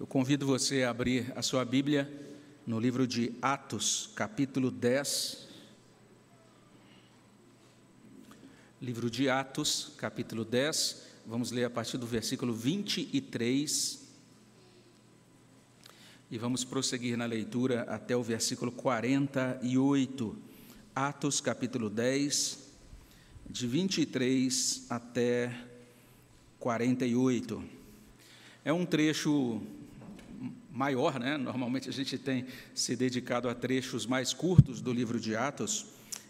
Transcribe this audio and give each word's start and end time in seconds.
Eu 0.00 0.06
convido 0.06 0.46
você 0.46 0.84
a 0.84 0.90
abrir 0.90 1.32
a 1.34 1.42
sua 1.42 1.64
Bíblia 1.64 2.08
no 2.64 2.78
livro 2.78 3.04
de 3.04 3.32
Atos, 3.42 4.08
capítulo 4.14 4.70
10. 4.70 5.48
Livro 8.80 9.10
de 9.10 9.28
Atos, 9.28 9.94
capítulo 9.98 10.44
10. 10.44 11.02
Vamos 11.26 11.50
ler 11.50 11.64
a 11.64 11.70
partir 11.70 11.98
do 11.98 12.06
versículo 12.06 12.54
23. 12.54 14.06
E 16.30 16.38
vamos 16.38 16.62
prosseguir 16.62 17.16
na 17.16 17.26
leitura 17.26 17.82
até 17.88 18.16
o 18.16 18.22
versículo 18.22 18.70
48. 18.70 20.36
Atos, 20.94 21.40
capítulo 21.40 21.90
10, 21.90 22.70
de 23.50 23.66
23 23.66 24.86
até 24.88 25.52
48. 26.60 27.64
É 28.64 28.72
um 28.72 28.86
trecho 28.86 29.60
maior, 30.70 31.18
né? 31.18 31.36
Normalmente 31.36 31.88
a 31.88 31.92
gente 31.92 32.18
tem 32.18 32.46
se 32.74 32.94
dedicado 32.94 33.48
a 33.48 33.54
trechos 33.54 34.06
mais 34.06 34.32
curtos 34.32 34.80
do 34.80 34.92
livro 34.92 35.18
de 35.18 35.34
Atos. 35.34 35.86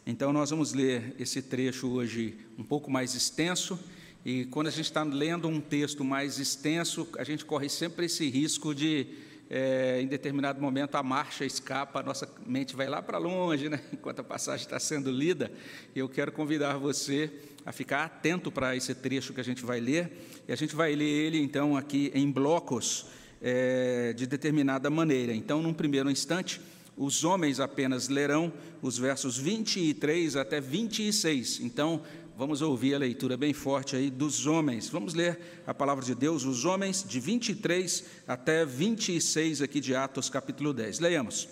Então 0.07 0.33
nós 0.33 0.51
vamos 0.51 0.73
ler 0.73 1.15
esse 1.19 1.43
trecho 1.43 1.89
hoje 1.89 2.37
um 2.57 2.65
pouco 2.65 2.91
mais 2.91 3.15
extenso. 3.15 3.79
E 4.25 4.47
quando 4.47 4.69
a 4.69 4.71
gente 4.71 4.87
está 4.87 5.03
lendo 5.03 5.49
um 5.49 5.61
texto 5.61 6.05
mais 6.05 6.39
extenso, 6.39 7.09
a 7.19 7.25
gente 7.25 7.45
corre 7.45 7.69
sempre 7.69 8.07
esse 8.07 8.29
risco 8.29 8.75
de, 8.75 9.07
é, 9.49 10.01
em 10.01 10.07
determinado 10.07 10.61
momento, 10.61 10.97
a 10.97 11.03
marcha 11.03 11.45
escapa, 11.45 12.01
a 12.01 12.03
nossa 12.03 12.29
mente 12.47 12.75
vai 12.75 12.89
lá 12.89 13.03
para 13.03 13.19
longe, 13.19 13.69
né? 13.69 13.81
enquanto 13.93 14.21
a 14.21 14.25
passagem 14.25 14.65
está 14.65 14.79
sendo 14.81 15.11
lida. 15.11 15.51
Eu 15.95 16.09
quero 16.09 16.33
convidar 16.33 16.79
você 16.79 17.31
a 17.65 17.73
ficar 17.73 18.05
atento 18.05 18.51
para 18.51 18.75
esse 18.75 18.95
trecho 18.95 19.33
que 19.33 19.41
a 19.41 19.45
gente 19.45 19.65
vai 19.65 19.81
ler. 19.81 20.11
E 20.49 20.53
a 20.53 20.57
gente 20.57 20.75
vai 20.75 20.95
ler 20.95 21.05
ele, 21.05 21.39
então, 21.39 21.77
aqui 21.77 22.11
em 22.15 22.31
blocos 22.31 23.07
é, 23.43 24.13
de 24.13 24.27
determinada 24.27 24.91
maneira. 24.91 25.33
Então, 25.33 25.63
num 25.63 25.73
primeiro 25.73 26.11
instante, 26.11 26.61
os 26.97 27.25
homens 27.25 27.61
apenas 27.61 28.09
lerão 28.09 28.53
os 28.83 28.99
versos 28.99 29.37
23 29.39 30.37
até 30.37 30.61
26. 30.61 31.61
Então, 31.61 32.03
vamos 32.37 32.61
ouvir 32.61 32.95
a 32.95 32.99
leitura 32.99 33.37
bem 33.37 33.53
forte 33.53 33.95
aí 33.95 34.11
dos 34.11 34.47
homens. 34.47 34.89
Vamos 34.89 35.15
ler 35.15 35.39
a 35.67 35.73
palavra 35.73 36.05
de 36.05 36.15
Deus, 36.15 36.45
os 36.45 36.65
homens, 36.65 37.05
de 37.07 37.21
23 37.21 38.05
até 38.27 38.65
26 38.65 39.63
aqui 39.63 39.81
de 39.81 39.95
Atos, 39.95 40.29
capítulo 40.29 40.73
10. 40.73 40.99
Leiamos. 40.99 41.49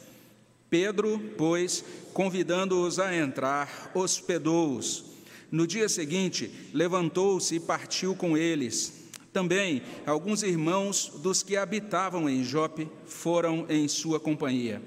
Pedro, 0.69 1.21
pois, 1.39 1.85
convidando-os 2.13 2.99
a 2.99 3.17
entrar, 3.17 3.93
hospedou-os. 3.95 5.05
No 5.49 5.65
dia 5.65 5.89
seguinte, 5.89 6.51
levantou-se 6.75 7.55
e 7.55 7.61
partiu 7.61 8.17
com 8.17 8.37
eles 8.37 8.96
também 9.37 9.83
alguns 10.07 10.43
irmãos 10.43 11.13
dos 11.23 11.43
que 11.43 11.59
habitavam 11.59 12.27
em 12.27 12.43
Jope 12.43 12.89
foram 13.05 13.67
em 13.69 13.87
sua 13.87 14.19
companhia. 14.19 14.81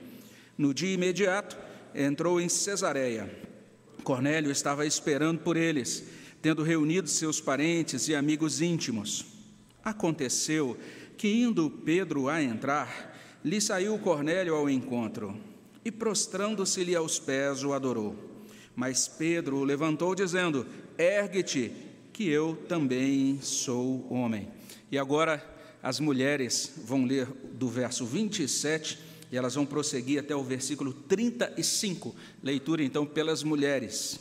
No 0.58 0.74
dia 0.74 0.92
imediato, 0.92 1.56
entrou 1.94 2.42
em 2.42 2.50
Cesareia. 2.50 3.30
Cornélio 4.04 4.50
estava 4.50 4.88
esperando 4.88 5.42
por 5.42 5.56
eles, 5.56 6.04
tendo 6.42 6.64
reunido 6.64 7.08
seus 7.08 7.40
parentes 7.40 8.08
e 8.08 8.16
amigos 8.16 8.60
íntimos. 8.60 9.24
Aconteceu 9.84 10.76
que, 11.16 11.28
indo 11.32 11.70
Pedro 11.70 12.28
a 12.28 12.42
entrar, 12.42 13.16
lhe 13.46 13.62
saiu 13.62 14.00
Cornélio 14.00 14.56
ao 14.56 14.68
encontro 14.68 15.40
e, 15.86 15.92
prostrando-se-lhe 15.92 16.96
aos 16.96 17.20
pés, 17.20 17.64
o 17.64 17.72
adorou. 17.72 18.16
Mas 18.76 19.08
Pedro 19.08 19.58
o 19.58 19.64
levantou, 19.64 20.16
dizendo: 20.16 20.66
Ergue-te 20.98 21.89
que 22.20 22.28
eu 22.28 22.54
também 22.68 23.40
sou 23.42 24.06
homem. 24.12 24.50
E 24.92 24.98
agora 24.98 25.42
as 25.82 26.02
mulheres 26.02 26.74
vão 26.84 27.06
ler 27.06 27.26
do 27.54 27.70
verso 27.70 28.06
27 28.06 29.00
e 29.32 29.38
elas 29.38 29.56
vão 29.56 29.66
prosseguir 29.66 30.20
até 30.20 30.36
o 30.36 30.44
versículo 30.44 30.92
35. 30.92 32.14
Leitura 32.44 32.84
então 32.84 33.06
pelas 33.06 33.42
mulheres. 33.42 34.20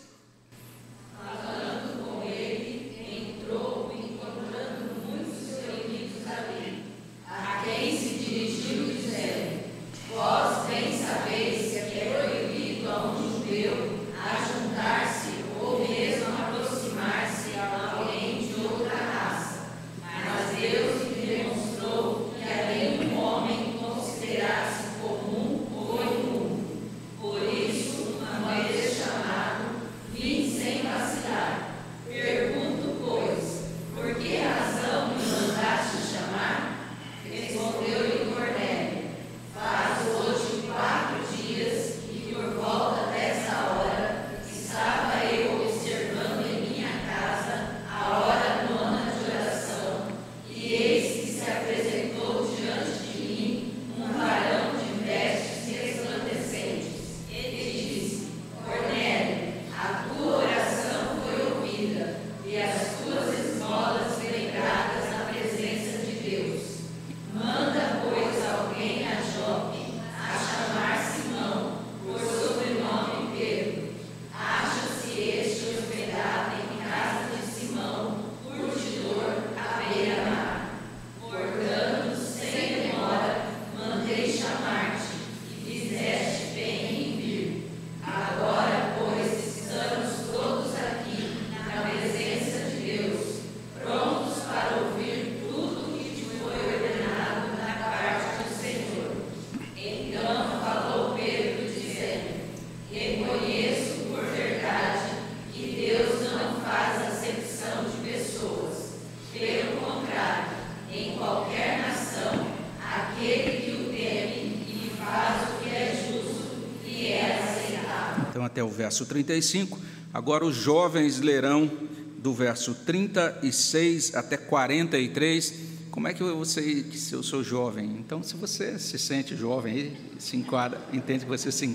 Até 118.58 118.64
o 118.64 118.68
verso 118.68 119.06
35. 119.06 119.78
Agora 120.12 120.44
os 120.44 120.56
jovens 120.56 121.20
lerão 121.20 121.70
do 122.18 122.34
verso 122.34 122.74
36 122.74 124.16
até 124.16 124.36
43. 124.36 125.54
Como 125.92 126.08
é 126.08 126.14
que 126.14 126.22
você, 126.24 126.82
que 126.82 127.12
eu 127.12 127.22
sou 127.22 127.44
jovem? 127.44 127.86
Então, 128.00 128.22
se 128.22 128.34
você 128.36 128.78
se 128.78 128.98
sente 128.98 129.36
jovem 129.36 129.96
e 130.16 130.20
se 130.20 130.36
enquadra, 130.36 130.80
entende 130.92 131.24
que 131.24 131.30
você 131.30 131.52
se 131.52 131.72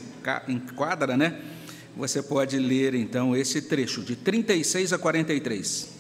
enquadra, 0.48 1.16
né? 1.16 1.42
Você 1.96 2.22
pode 2.22 2.58
ler 2.58 2.96
então 2.96 3.36
esse 3.36 3.62
trecho 3.62 4.02
de 4.02 4.16
36 4.18 4.92
a 4.92 4.98
43. 4.98 5.93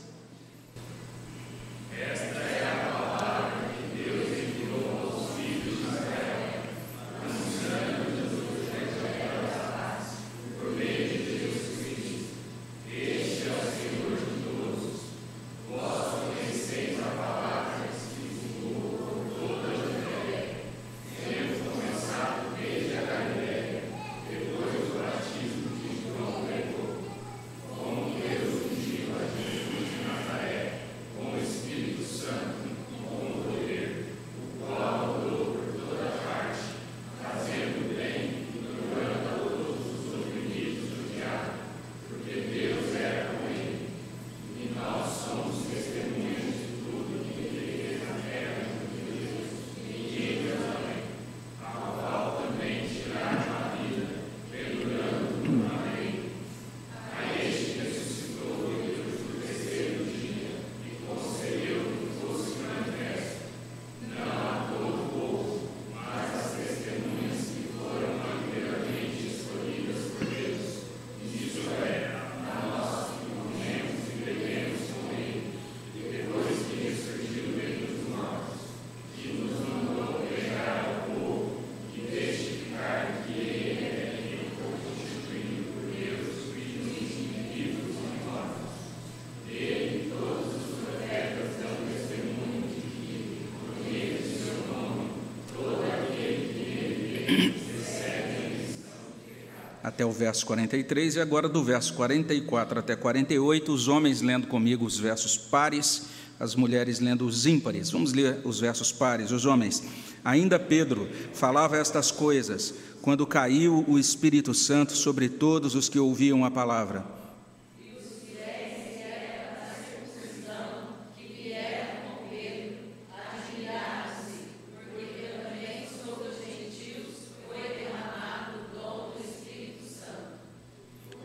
Até 99.94 100.04
o 100.04 100.12
verso 100.12 100.44
43, 100.48 101.18
e 101.18 101.20
agora 101.20 101.48
do 101.48 101.64
verso 101.64 101.94
44 101.94 102.80
até 102.80 102.96
48, 102.96 103.72
os 103.72 103.88
homens 103.88 104.24
lendo 104.24 104.48
comigo 104.48 104.84
os 104.84 104.98
versos 104.98 105.38
pares, 105.38 106.08
as 106.40 106.56
mulheres 106.56 107.00
lendo 107.00 107.28
os 107.28 107.46
ímpares. 107.46 107.92
Vamos 107.92 108.12
ler 108.12 108.40
os 108.44 108.60
versos 108.60 108.92
pares, 108.92 109.30
os 109.30 109.46
homens. 109.46 109.84
Ainda 110.26 110.58
Pedro 110.58 111.08
falava 111.32 111.78
estas 111.78 112.10
coisas 112.10 112.74
quando 113.04 113.28
caiu 113.28 113.86
o 113.88 114.00
Espírito 114.00 114.52
Santo 114.52 114.94
sobre 114.94 115.30
todos 115.30 115.76
os 115.76 115.88
que 115.88 116.00
ouviam 116.00 116.44
a 116.44 116.50
palavra. 116.50 117.06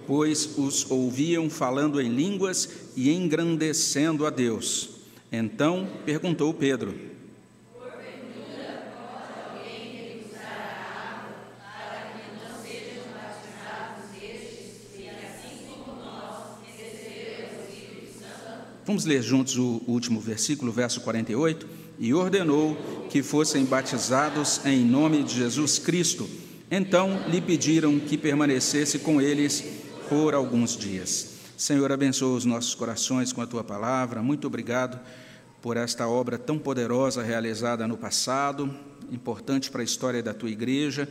Pois 0.08 0.56
os 0.56 0.90
ouviam 0.90 1.50
falando 1.50 2.00
em 2.00 2.08
línguas 2.08 2.66
e 2.96 3.10
engrandecendo 3.10 4.25
a 4.26 4.31
Deus. 4.31 4.88
Então 5.31 5.87
perguntou 6.06 6.55
Pedro: 6.55 6.94
Vamos 18.87 19.05
ler 19.05 19.22
juntos 19.22 19.58
o 19.58 19.82
último 19.87 20.19
versículo, 20.19 20.72
verso 20.72 21.02
48. 21.02 21.69
E 21.99 22.14
ordenou 22.14 22.75
que 23.10 23.22
fossem 23.22 23.66
batizados 23.66 24.64
em 24.64 24.82
nome 24.82 25.22
de 25.22 25.34
Jesus 25.34 25.78
Cristo. 25.78 26.26
Então 26.70 27.22
lhe 27.28 27.43
pediram 27.43 27.99
que 27.99 28.16
permanecesse 28.16 28.99
com 29.00 29.20
eles 29.20 29.77
por 30.08 30.34
alguns 30.34 30.76
dias. 30.76 31.34
Senhor, 31.56 31.93
abençoa 31.93 32.37
os 32.37 32.44
nossos 32.44 32.75
corações 32.75 33.32
com 33.32 33.43
a 33.43 33.46
tua 33.46 33.62
palavra. 33.62 34.22
Muito 34.22 34.46
obrigado 34.46 34.99
por 35.60 35.76
esta 35.76 36.08
obra 36.08 36.38
tão 36.38 36.58
poderosa 36.58 37.22
realizada 37.22 37.87
no 37.87 37.96
passado, 37.96 38.75
importante 39.10 39.70
para 39.70 39.82
a 39.82 39.84
história 39.84 40.22
da 40.22 40.32
tua 40.32 40.50
igreja 40.50 41.08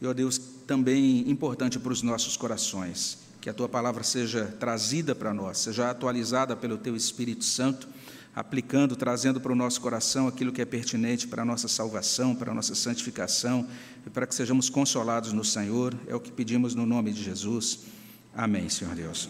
e, 0.00 0.06
ó 0.06 0.12
Deus, 0.12 0.38
também 0.66 1.30
importante 1.30 1.78
para 1.78 1.92
os 1.92 2.02
nossos 2.02 2.36
corações 2.36 3.18
que 3.40 3.50
a 3.50 3.54
tua 3.54 3.68
palavra 3.68 4.02
seja 4.02 4.44
trazida 4.58 5.14
para 5.14 5.34
nós, 5.34 5.58
seja 5.58 5.90
atualizada 5.90 6.56
pelo 6.56 6.78
teu 6.78 6.96
Espírito 6.96 7.44
Santo, 7.44 7.88
aplicando, 8.34 8.96
trazendo 8.96 9.40
para 9.40 9.52
o 9.52 9.56
nosso 9.56 9.80
coração 9.80 10.26
aquilo 10.26 10.52
que 10.52 10.62
é 10.62 10.64
pertinente 10.64 11.26
para 11.26 11.42
a 11.42 11.44
nossa 11.44 11.68
salvação, 11.68 12.34
para 12.34 12.52
a 12.52 12.54
nossa 12.54 12.74
santificação 12.74 13.66
e 14.06 14.10
para 14.10 14.26
que 14.26 14.34
sejamos 14.34 14.70
consolados 14.70 15.32
no 15.32 15.44
Senhor. 15.44 15.94
É 16.06 16.14
o 16.14 16.20
que 16.20 16.30
pedimos 16.30 16.74
no 16.74 16.86
nome 16.86 17.12
de 17.12 17.22
Jesus. 17.22 17.80
Amém, 18.34 18.68
Senhor 18.70 18.94
Deus. 18.94 19.28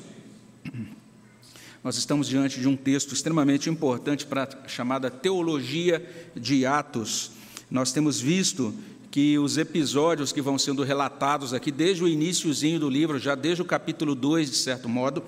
Nós 1.82 1.96
estamos 1.96 2.28
diante 2.28 2.60
de 2.60 2.68
um 2.68 2.76
texto 2.76 3.12
extremamente 3.12 3.68
importante 3.68 4.24
para 4.24 4.48
a 4.64 4.68
chamada 4.68 5.10
teologia 5.10 6.30
de 6.36 6.64
Atos. 6.64 7.32
Nós 7.68 7.92
temos 7.92 8.20
visto 8.20 8.72
que 9.10 9.36
os 9.40 9.58
episódios 9.58 10.30
que 10.30 10.40
vão 10.40 10.56
sendo 10.56 10.84
relatados 10.84 11.52
aqui, 11.52 11.72
desde 11.72 12.04
o 12.04 12.08
iníciozinho 12.08 12.78
do 12.78 12.88
livro, 12.88 13.18
já 13.18 13.34
desde 13.34 13.60
o 13.60 13.64
capítulo 13.64 14.14
2, 14.14 14.48
de 14.48 14.56
certo 14.56 14.88
modo, 14.88 15.24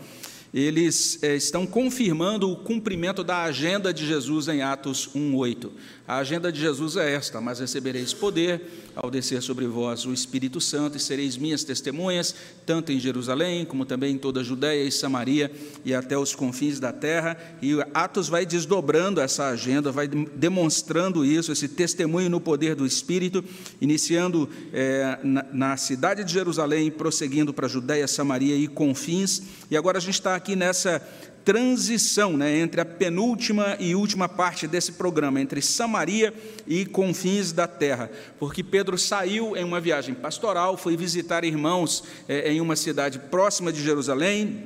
eles 0.55 1.21
é, 1.21 1.35
estão 1.35 1.67
confirmando 1.67 2.49
o 2.49 2.55
cumprimento 2.55 3.25
da 3.25 3.43
agenda 3.43 3.93
de 3.93 4.07
Jesus 4.07 4.47
em 4.47 4.63
Atos 4.63 5.11
1:8. 5.13 5.69
A 6.07 6.19
agenda 6.19 6.53
de 6.53 6.61
Jesus 6.61 6.97
é 6.97 7.15
esta: 7.15 7.41
mas 7.41 7.61
recebereis 7.61 8.13
poder 8.13 8.61
ao 8.95 9.11
descer 9.11 9.41
sobre 9.41 9.67
vós 9.67 10.05
o 10.05 10.13
Espírito 10.13 10.61
Santo 10.61 10.99
e 10.99 11.01
sereis 11.01 11.37
minhas 11.37 11.65
testemunhas, 11.65 12.35
tanto 12.67 12.93
em 12.93 13.01
Jerusalém 13.01 13.65
como 13.65 13.87
também 13.87 14.15
em 14.15 14.19
toda 14.19 14.41
a 14.41 14.45
Judéia 14.45 14.85
e 14.85 14.93
Samaria 14.93 15.51
e 15.83 15.95
até 15.95 16.17
os 16.17 16.35
confins 16.35 16.79
da 16.79 16.93
terra. 16.93 17.39
E 17.63 17.73
Atos 17.95 18.29
vai 18.29 18.45
desdobrando 18.45 19.19
essa 19.19 19.47
agenda, 19.49 19.91
vai 19.91 20.07
demonstrando 20.07 21.25
isso, 21.25 21.51
esse 21.51 21.69
testemunho 21.69 22.29
no 22.29 22.41
poder 22.41 22.75
do 22.75 22.85
Espírito, 22.85 23.43
iniciando 23.81 24.49
é, 24.75 25.19
na, 25.25 25.47
na 25.53 25.77
cidade 25.79 26.23
de 26.23 26.33
Jerusalém, 26.33 26.91
prosseguindo 26.91 27.55
para 27.55 27.65
a 27.65 27.69
Judéia, 27.69 28.07
Samaria 28.07 28.57
e 28.57 28.69
confins. 28.69 29.43
E 29.71 29.77
agora 29.77 29.97
a 29.97 30.03
gente 30.03 30.15
está 30.15 30.35
aqui 30.35 30.55
nessa 30.55 31.01
transição 31.45 32.37
né, 32.37 32.59
entre 32.59 32.81
a 32.81 32.85
penúltima 32.85 33.77
e 33.79 33.95
última 33.95 34.29
parte 34.29 34.67
desse 34.67 34.93
programa, 34.93 35.41
entre 35.41 35.61
Samaria 35.61 36.33
e 36.67 36.87
confins 36.87 37.53
da 37.53 37.67
terra, 37.67 38.11
porque 38.39 38.63
Pedro 38.63 38.97
saiu 38.97 39.57
em 39.57 39.63
uma 39.63 39.81
viagem 39.81 40.15
pastoral, 40.15 40.77
foi 40.77 40.97
visitar 40.97 41.45
irmãos 41.45 42.03
é, 42.27 42.51
em 42.53 42.61
uma 42.61 42.77
cidade 42.77 43.19
próxima 43.19 43.73
de 43.73 43.83
Jerusalém, 43.83 44.65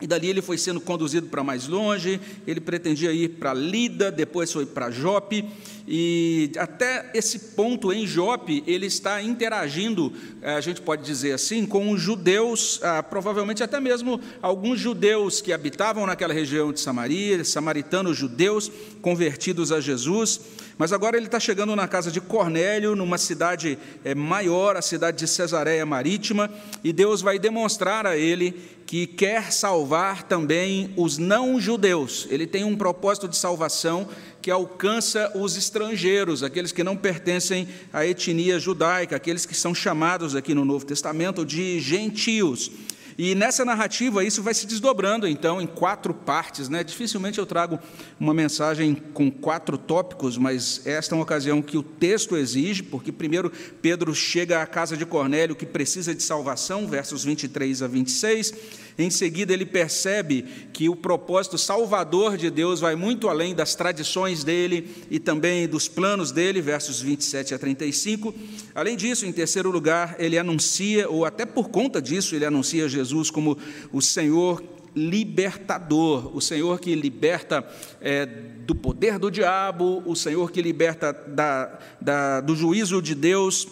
e 0.00 0.06
dali 0.06 0.28
ele 0.28 0.42
foi 0.42 0.58
sendo 0.58 0.80
conduzido 0.80 1.28
para 1.28 1.44
mais 1.44 1.68
longe, 1.68 2.20
ele 2.46 2.60
pretendia 2.60 3.12
ir 3.12 3.28
para 3.30 3.54
Lida, 3.54 4.10
depois 4.10 4.52
foi 4.52 4.66
para 4.66 4.90
Jope, 4.90 5.44
e 5.86 6.50
até 6.56 7.10
esse 7.12 7.38
ponto 7.38 7.92
em 7.92 8.06
Jope, 8.06 8.64
ele 8.66 8.86
está 8.86 9.22
interagindo, 9.22 10.12
eh, 10.40 10.54
a 10.54 10.60
gente 10.60 10.80
pode 10.80 11.04
dizer 11.04 11.32
assim, 11.32 11.66
com 11.66 11.90
os 11.90 12.00
judeus, 12.00 12.80
ah, 12.82 13.02
provavelmente 13.02 13.62
até 13.62 13.78
mesmo 13.78 14.18
alguns 14.40 14.80
judeus 14.80 15.42
que 15.42 15.52
habitavam 15.52 16.06
naquela 16.06 16.32
região 16.32 16.72
de 16.72 16.80
Samaria, 16.80 17.44
samaritanos 17.44 18.16
judeus, 18.16 18.72
convertidos 19.02 19.70
a 19.70 19.80
Jesus, 19.80 20.40
mas 20.78 20.92
agora 20.92 21.16
ele 21.18 21.26
está 21.26 21.38
chegando 21.38 21.76
na 21.76 21.86
casa 21.86 22.10
de 22.10 22.20
Cornélio, 22.20 22.96
numa 22.96 23.18
cidade 23.18 23.78
eh, 24.04 24.14
maior, 24.14 24.76
a 24.76 24.82
cidade 24.82 25.18
de 25.18 25.28
Cesareia 25.28 25.84
Marítima, 25.84 26.50
e 26.82 26.94
Deus 26.94 27.20
vai 27.20 27.38
demonstrar 27.38 28.06
a 28.06 28.16
ele 28.16 28.54
que 28.86 29.06
quer 29.06 29.52
salvar 29.52 30.24
também 30.24 30.92
os 30.96 31.18
não-judeus. 31.18 32.26
Ele 32.30 32.46
tem 32.46 32.64
um 32.64 32.76
propósito 32.76 33.28
de 33.28 33.36
salvação 33.36 34.08
que 34.44 34.50
alcança 34.50 35.32
os 35.34 35.56
estrangeiros, 35.56 36.42
aqueles 36.42 36.70
que 36.70 36.84
não 36.84 36.98
pertencem 36.98 37.66
à 37.90 38.04
etnia 38.04 38.58
judaica, 38.58 39.16
aqueles 39.16 39.46
que 39.46 39.54
são 39.54 39.74
chamados 39.74 40.36
aqui 40.36 40.54
no 40.54 40.66
Novo 40.66 40.84
Testamento 40.84 41.46
de 41.46 41.80
gentios. 41.80 42.70
E 43.16 43.34
nessa 43.34 43.64
narrativa 43.64 44.22
isso 44.22 44.42
vai 44.42 44.52
se 44.52 44.66
desdobrando 44.66 45.26
então 45.26 45.62
em 45.62 45.66
quatro 45.66 46.12
partes, 46.12 46.68
né? 46.68 46.84
Dificilmente 46.84 47.38
eu 47.38 47.46
trago 47.46 47.78
uma 48.20 48.34
mensagem 48.34 48.94
com 49.14 49.30
quatro 49.30 49.78
tópicos, 49.78 50.36
mas 50.36 50.86
esta 50.86 51.14
é 51.14 51.16
uma 51.16 51.22
ocasião 51.22 51.62
que 51.62 51.78
o 51.78 51.82
texto 51.82 52.36
exige, 52.36 52.82
porque 52.82 53.10
primeiro 53.10 53.50
Pedro 53.80 54.14
chega 54.14 54.60
à 54.60 54.66
casa 54.66 54.94
de 54.94 55.06
Cornélio 55.06 55.56
que 55.56 55.64
precisa 55.64 56.14
de 56.14 56.22
salvação, 56.22 56.86
versos 56.86 57.24
23 57.24 57.80
a 57.80 57.86
26. 57.86 58.52
Em 58.96 59.10
seguida, 59.10 59.52
ele 59.52 59.66
percebe 59.66 60.44
que 60.72 60.88
o 60.88 60.94
propósito 60.94 61.58
salvador 61.58 62.36
de 62.36 62.48
Deus 62.48 62.78
vai 62.78 62.94
muito 62.94 63.28
além 63.28 63.52
das 63.52 63.74
tradições 63.74 64.44
dele 64.44 64.88
e 65.10 65.18
também 65.18 65.66
dos 65.66 65.88
planos 65.88 66.30
dele, 66.30 66.60
versos 66.60 67.00
27 67.00 67.54
a 67.54 67.58
35. 67.58 68.32
Além 68.72 68.96
disso, 68.96 69.26
em 69.26 69.32
terceiro 69.32 69.70
lugar, 69.70 70.14
ele 70.18 70.38
anuncia, 70.38 71.08
ou 71.10 71.24
até 71.24 71.44
por 71.44 71.70
conta 71.70 72.00
disso, 72.00 72.36
ele 72.36 72.44
anuncia 72.44 72.88
Jesus 72.88 73.30
como 73.30 73.58
o 73.92 74.00
Senhor 74.00 74.62
libertador, 74.94 76.30
o 76.36 76.40
Senhor 76.40 76.78
que 76.78 76.94
liberta 76.94 77.66
é, 78.00 78.26
do 78.26 78.76
poder 78.76 79.18
do 79.18 79.28
diabo, 79.28 80.04
o 80.06 80.14
Senhor 80.14 80.52
que 80.52 80.62
liberta 80.62 81.12
da, 81.12 81.78
da, 82.00 82.40
do 82.40 82.54
juízo 82.54 83.02
de 83.02 83.16
Deus 83.16 83.66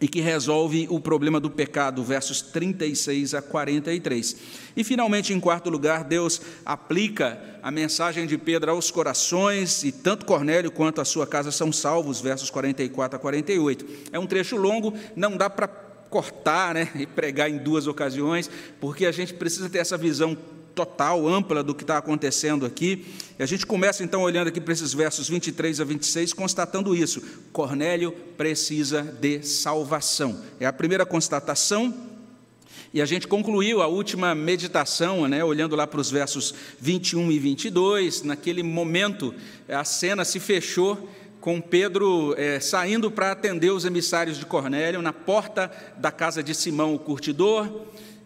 e 0.00 0.06
que 0.06 0.20
resolve 0.20 0.86
o 0.90 1.00
problema 1.00 1.40
do 1.40 1.50
pecado, 1.50 2.04
versos 2.04 2.42
36 2.42 3.34
a 3.34 3.40
43. 3.40 4.36
E 4.76 4.84
finalmente, 4.84 5.32
em 5.32 5.40
quarto 5.40 5.70
lugar, 5.70 6.04
Deus 6.04 6.40
aplica 6.64 7.58
a 7.62 7.70
mensagem 7.70 8.26
de 8.26 8.36
Pedro 8.36 8.70
aos 8.70 8.90
corações, 8.90 9.84
e 9.84 9.90
tanto 9.90 10.26
Cornélio 10.26 10.70
quanto 10.70 11.00
a 11.00 11.04
sua 11.04 11.26
casa 11.26 11.50
são 11.50 11.72
salvos, 11.72 12.20
versos 12.20 12.50
44 12.50 13.16
a 13.16 13.20
48. 13.20 13.86
É 14.12 14.18
um 14.18 14.26
trecho 14.26 14.56
longo, 14.56 14.92
não 15.14 15.36
dá 15.36 15.48
para 15.48 15.66
cortar 16.10 16.74
né, 16.74 16.90
e 16.94 17.06
pregar 17.06 17.50
em 17.50 17.58
duas 17.58 17.86
ocasiões, 17.86 18.50
porque 18.80 19.06
a 19.06 19.12
gente 19.12 19.34
precisa 19.34 19.68
ter 19.68 19.78
essa 19.78 19.96
visão 19.96 20.36
total, 20.76 21.26
ampla 21.26 21.62
do 21.62 21.74
que 21.74 21.82
está 21.82 21.96
acontecendo 21.96 22.66
aqui. 22.66 23.06
E 23.38 23.42
a 23.42 23.46
gente 23.46 23.64
começa 23.64 24.04
então 24.04 24.20
olhando 24.20 24.48
aqui 24.48 24.60
para 24.60 24.74
esses 24.74 24.92
versos 24.92 25.26
23 25.26 25.80
a 25.80 25.84
26, 25.84 26.34
constatando 26.34 26.94
isso. 26.94 27.22
Cornélio 27.50 28.12
precisa 28.36 29.02
de 29.02 29.42
salvação. 29.42 30.38
É 30.60 30.66
a 30.66 30.72
primeira 30.72 31.06
constatação. 31.06 31.94
E 32.92 33.00
a 33.00 33.06
gente 33.06 33.26
concluiu 33.26 33.80
a 33.80 33.86
última 33.86 34.34
meditação, 34.34 35.26
né, 35.26 35.42
olhando 35.42 35.74
lá 35.74 35.86
para 35.86 36.00
os 36.00 36.10
versos 36.10 36.54
21 36.78 37.32
e 37.32 37.38
22. 37.38 38.22
Naquele 38.22 38.62
momento, 38.62 39.34
a 39.68 39.82
cena 39.82 40.26
se 40.26 40.38
fechou 40.38 41.08
com 41.40 41.58
Pedro 41.58 42.34
é, 42.36 42.60
saindo 42.60 43.10
para 43.10 43.32
atender 43.32 43.70
os 43.70 43.84
emissários 43.86 44.36
de 44.38 44.44
Cornélio 44.44 45.00
na 45.00 45.12
porta 45.12 45.70
da 45.96 46.10
casa 46.10 46.42
de 46.42 46.54
Simão, 46.54 46.94
o 46.94 46.98
curtidor, 46.98 47.70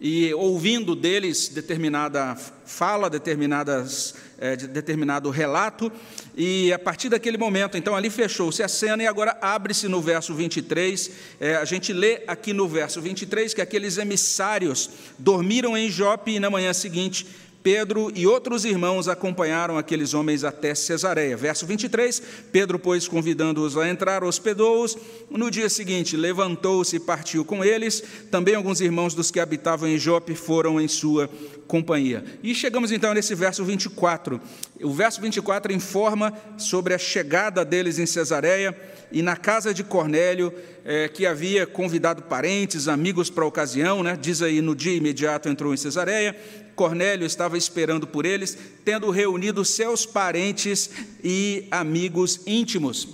e 0.00 0.32
ouvindo 0.32 0.96
deles 0.96 1.48
determinada 1.48 2.34
fala, 2.64 3.10
determinadas, 3.10 4.14
é, 4.38 4.56
de 4.56 4.66
determinado 4.66 5.28
relato, 5.28 5.92
e 6.34 6.72
a 6.72 6.78
partir 6.78 7.10
daquele 7.10 7.36
momento, 7.36 7.76
então 7.76 7.94
ali 7.94 8.08
fechou-se 8.08 8.62
a 8.62 8.68
cena, 8.68 9.02
e 9.02 9.06
agora 9.06 9.36
abre-se 9.42 9.88
no 9.88 10.00
verso 10.00 10.34
23, 10.34 11.10
é, 11.38 11.56
a 11.56 11.64
gente 11.64 11.92
lê 11.92 12.22
aqui 12.26 12.52
no 12.52 12.66
verso 12.66 13.00
23 13.02 13.52
que 13.52 13.60
aqueles 13.60 13.98
emissários 13.98 14.88
dormiram 15.18 15.76
em 15.76 15.90
Jope 15.90 16.30
e 16.30 16.40
na 16.40 16.48
manhã 16.48 16.72
seguinte 16.72 17.26
Pedro 17.62 18.10
e 18.14 18.26
outros 18.26 18.64
irmãos 18.64 19.06
acompanharam 19.06 19.76
aqueles 19.76 20.14
homens 20.14 20.44
até 20.44 20.74
Cesareia. 20.74 21.36
Verso 21.36 21.66
23, 21.66 22.22
Pedro, 22.50 22.78
pois, 22.78 23.06
convidando-os 23.06 23.76
a 23.76 23.88
entrar, 23.88 24.24
hospedou-os. 24.24 24.96
No 25.30 25.50
dia 25.50 25.68
seguinte, 25.68 26.16
levantou-se 26.16 26.96
e 26.96 27.00
partiu 27.00 27.44
com 27.44 27.64
eles. 27.64 28.02
Também 28.30 28.54
alguns 28.54 28.80
irmãos 28.80 29.14
dos 29.14 29.30
que 29.30 29.40
habitavam 29.40 29.88
em 29.88 29.98
Jope 29.98 30.34
foram 30.34 30.80
em 30.80 30.88
sua 30.88 31.28
companhia. 31.66 32.24
E 32.42 32.54
chegamos 32.54 32.90
então 32.90 33.12
nesse 33.12 33.34
verso 33.34 33.64
24. 33.64 34.40
O 34.82 34.92
verso 34.92 35.20
24 35.20 35.72
informa 35.72 36.32
sobre 36.56 36.94
a 36.94 36.98
chegada 36.98 37.64
deles 37.64 37.98
em 37.98 38.06
Cesareia 38.06 38.76
e 39.12 39.22
na 39.22 39.36
casa 39.36 39.74
de 39.74 39.82
Cornélio, 39.82 40.52
é, 40.84 41.08
que 41.08 41.26
havia 41.26 41.66
convidado 41.66 42.22
parentes, 42.22 42.88
amigos 42.88 43.28
para 43.30 43.44
a 43.44 43.46
ocasião, 43.46 44.02
né? 44.02 44.18
diz 44.20 44.42
aí, 44.42 44.60
no 44.60 44.74
dia 44.74 44.94
imediato 44.94 45.48
entrou 45.48 45.74
em 45.74 45.76
Cesareia, 45.76 46.36
Cornélio 46.74 47.26
estava 47.26 47.58
esperando 47.58 48.06
por 48.06 48.24
eles, 48.24 48.56
tendo 48.84 49.10
reunido 49.10 49.64
seus 49.64 50.06
parentes 50.06 50.90
e 51.22 51.66
amigos 51.70 52.40
íntimos. 52.46 53.08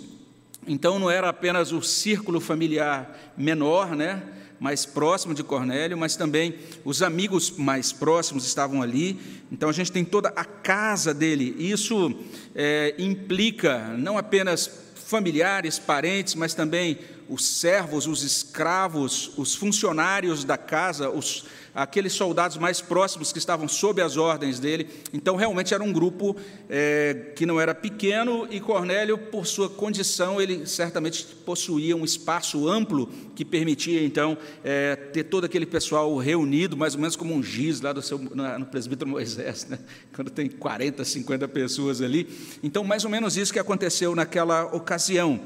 Então 0.67 0.99
não 0.99 1.11
era 1.11 1.29
apenas 1.29 1.73
o 1.73 1.83
círculo 1.83 2.41
familiar 2.41 3.35
menor, 3.37 3.97
né, 3.97 4.23
mais 4.59 4.87
próximo 4.87 5.35
de 5.35 5.43
Cornélio, 5.43 5.99
mas 5.99 6.17
também 6.17 6.55
os 6.85 7.03
amigos 7.03 7.51
mais 7.57 7.93
próximos 7.93 8.47
estavam 8.47 8.83
ali. 8.83 9.19
Então 9.51 9.69
a 9.69 9.73
gente 9.73 9.93
tem 9.93 10.05
toda 10.05 10.29
a 10.31 10.45
casa 10.45 11.13
dele. 11.13 11.55
Isso 11.59 12.15
é, 12.55 12.95
implica 12.99 13.97
não 13.99 14.17
apenas 14.17 14.86
familiares, 15.07 15.79
parentes, 15.79 16.35
mas 16.35 16.53
também 16.53 16.99
os 17.29 17.45
servos, 17.45 18.07
os 18.07 18.23
escravos, 18.23 19.33
os 19.37 19.55
funcionários 19.55 20.45
da 20.45 20.57
casa, 20.57 21.11
os 21.11 21.45
aqueles 21.77 22.15
soldados 22.15 22.57
mais 22.57 22.81
próximos 22.81 23.31
que 23.31 23.39
estavam 23.39 23.69
sob 23.69 24.01
as 24.01 24.17
ordens 24.17 24.59
dele. 24.59 24.89
Então, 25.13 25.37
realmente 25.37 25.75
era 25.75 25.83
um 25.85 25.93
grupo 25.93 26.35
é, 26.71 27.33
que 27.37 27.45
não 27.45 27.61
era 27.61 27.75
pequeno, 27.75 28.49
e 28.51 28.59
Cornélio, 28.59 29.19
por 29.19 29.47
sua 29.47 29.69
condição, 29.69 30.41
ele 30.41 30.67
certamente 30.67 31.23
possuía 31.45 31.95
um 31.95 32.03
espaço 32.03 32.67
amplo 32.67 33.07
que 33.35 33.45
permitia, 33.45 34.03
então, 34.03 34.39
é, 34.65 34.97
ter 34.97 35.25
todo 35.25 35.45
aquele 35.45 35.67
pessoal 35.67 36.17
reunido, 36.17 36.79
mais 36.79 36.95
ou 36.95 37.01
menos 37.01 37.15
como 37.15 37.35
um 37.35 37.43
giz 37.43 37.83
lá 37.83 37.93
do 37.93 38.01
seu, 38.01 38.19
no 38.19 38.65
presbítero 38.65 39.11
Moisés, 39.11 39.67
né? 39.67 39.79
quando 40.15 40.31
tem 40.31 40.49
40, 40.49 41.05
50 41.05 41.47
pessoas 41.49 42.01
ali. 42.01 42.27
Então, 42.63 42.83
mais 42.85 43.05
ou 43.05 43.11
menos 43.11 43.37
isso 43.37 43.53
que 43.53 43.59
aconteceu 43.59 44.15
naquela 44.15 44.65
ocasião. 44.75 45.39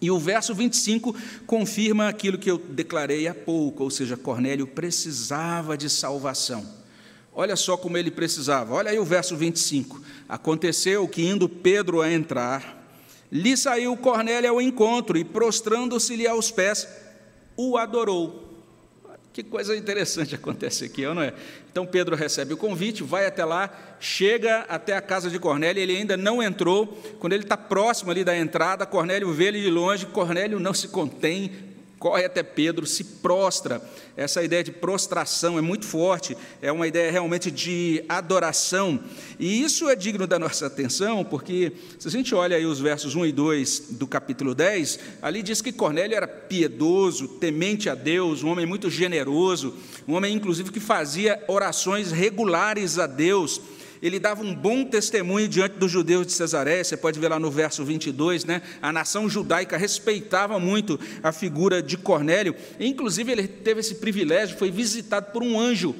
E 0.00 0.10
o 0.10 0.18
verso 0.18 0.54
25 0.54 1.14
confirma 1.46 2.08
aquilo 2.08 2.38
que 2.38 2.50
eu 2.50 2.58
declarei 2.58 3.26
há 3.26 3.34
pouco, 3.34 3.84
ou 3.84 3.90
seja, 3.90 4.16
Cornélio 4.16 4.66
precisava 4.66 5.76
de 5.76 5.88
salvação. 5.88 6.66
Olha 7.34 7.56
só 7.56 7.76
como 7.76 7.98
ele 7.98 8.10
precisava. 8.10 8.74
Olha 8.74 8.90
aí 8.90 8.98
o 8.98 9.04
verso 9.04 9.36
25. 9.36 10.00
Aconteceu 10.28 11.06
que, 11.06 11.22
indo 11.22 11.48
Pedro 11.48 12.00
a 12.00 12.10
entrar, 12.10 12.90
lhe 13.30 13.56
saiu 13.56 13.96
Cornélio 13.96 14.50
ao 14.50 14.60
encontro 14.60 15.18
e, 15.18 15.24
prostrando-se-lhe 15.24 16.26
aos 16.26 16.50
pés, 16.50 16.88
o 17.56 17.76
adorou. 17.76 18.45
Que 19.36 19.42
coisa 19.42 19.76
interessante 19.76 20.32
acontece 20.34 20.86
aqui, 20.86 21.02
não 21.02 21.20
é? 21.20 21.34
Então 21.70 21.84
Pedro 21.84 22.16
recebe 22.16 22.54
o 22.54 22.56
convite, 22.56 23.02
vai 23.02 23.26
até 23.26 23.44
lá, 23.44 23.68
chega 24.00 24.60
até 24.60 24.96
a 24.96 25.00
casa 25.02 25.28
de 25.28 25.38
Cornélio, 25.38 25.82
ele 25.82 25.94
ainda 25.94 26.16
não 26.16 26.42
entrou. 26.42 26.86
Quando 27.20 27.34
ele 27.34 27.42
está 27.42 27.54
próximo 27.54 28.10
ali 28.10 28.24
da 28.24 28.34
entrada, 28.34 28.86
Cornélio 28.86 29.30
vê 29.34 29.48
ele 29.48 29.60
de 29.60 29.68
longe, 29.68 30.06
Cornélio 30.06 30.58
não 30.58 30.72
se 30.72 30.88
contém, 30.88 31.52
corre 31.98 32.24
até 32.24 32.42
Pedro, 32.42 32.86
se 32.86 33.02
prostra. 33.04 33.82
Essa 34.16 34.42
ideia 34.42 34.64
de 34.64 34.72
prostração 34.72 35.58
é 35.58 35.60
muito 35.60 35.84
forte, 35.84 36.36
é 36.62 36.72
uma 36.72 36.86
ideia 36.86 37.10
realmente 37.10 37.50
de 37.50 38.02
adoração. 38.08 38.98
E 39.38 39.62
isso 39.62 39.88
é 39.88 39.96
digno 39.96 40.26
da 40.26 40.38
nossa 40.38 40.66
atenção, 40.66 41.24
porque 41.24 41.72
se 41.98 42.08
a 42.08 42.10
gente 42.10 42.34
olha 42.34 42.56
aí 42.56 42.64
os 42.64 42.80
versos 42.80 43.14
1 43.14 43.26
e 43.26 43.32
2 43.32 43.80
do 43.90 44.06
capítulo 44.06 44.54
10, 44.54 44.98
ali 45.20 45.42
diz 45.42 45.60
que 45.60 45.72
Cornélio 45.72 46.16
era 46.16 46.28
piedoso, 46.28 47.28
temente 47.28 47.90
a 47.90 47.94
Deus, 47.94 48.42
um 48.42 48.48
homem 48.48 48.64
muito 48.64 48.88
generoso, 48.90 49.74
um 50.08 50.14
homem 50.14 50.34
inclusive 50.34 50.70
que 50.70 50.80
fazia 50.80 51.42
orações 51.46 52.10
regulares 52.10 52.98
a 52.98 53.06
Deus 53.06 53.60
ele 54.06 54.18
dava 54.18 54.42
um 54.42 54.54
bom 54.54 54.84
testemunho 54.84 55.48
diante 55.48 55.76
dos 55.76 55.90
judeus 55.90 56.26
de 56.26 56.32
Cesareia, 56.32 56.84
você 56.84 56.96
pode 56.96 57.18
ver 57.18 57.28
lá 57.28 57.38
no 57.38 57.50
verso 57.50 57.84
22, 57.84 58.44
né? 58.44 58.62
A 58.80 58.92
nação 58.92 59.28
judaica 59.28 59.76
respeitava 59.76 60.58
muito 60.58 60.98
a 61.22 61.32
figura 61.32 61.82
de 61.82 61.96
Cornélio, 61.96 62.54
inclusive 62.78 63.32
ele 63.32 63.48
teve 63.48 63.80
esse 63.80 63.96
privilégio, 63.96 64.56
foi 64.56 64.70
visitado 64.70 65.32
por 65.32 65.42
um 65.42 65.58
anjo, 65.58 65.94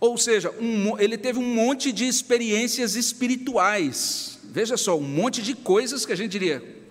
ou 0.00 0.18
seja, 0.18 0.50
um, 0.60 0.98
ele 0.98 1.16
teve 1.16 1.38
um 1.38 1.54
monte 1.54 1.92
de 1.92 2.08
experiências 2.08 2.96
espirituais. 2.96 4.38
Veja 4.42 4.76
só, 4.76 4.98
um 4.98 5.02
monte 5.02 5.40
de 5.40 5.54
coisas 5.54 6.04
que 6.04 6.12
a 6.12 6.16
gente 6.16 6.32
diria: 6.32 6.81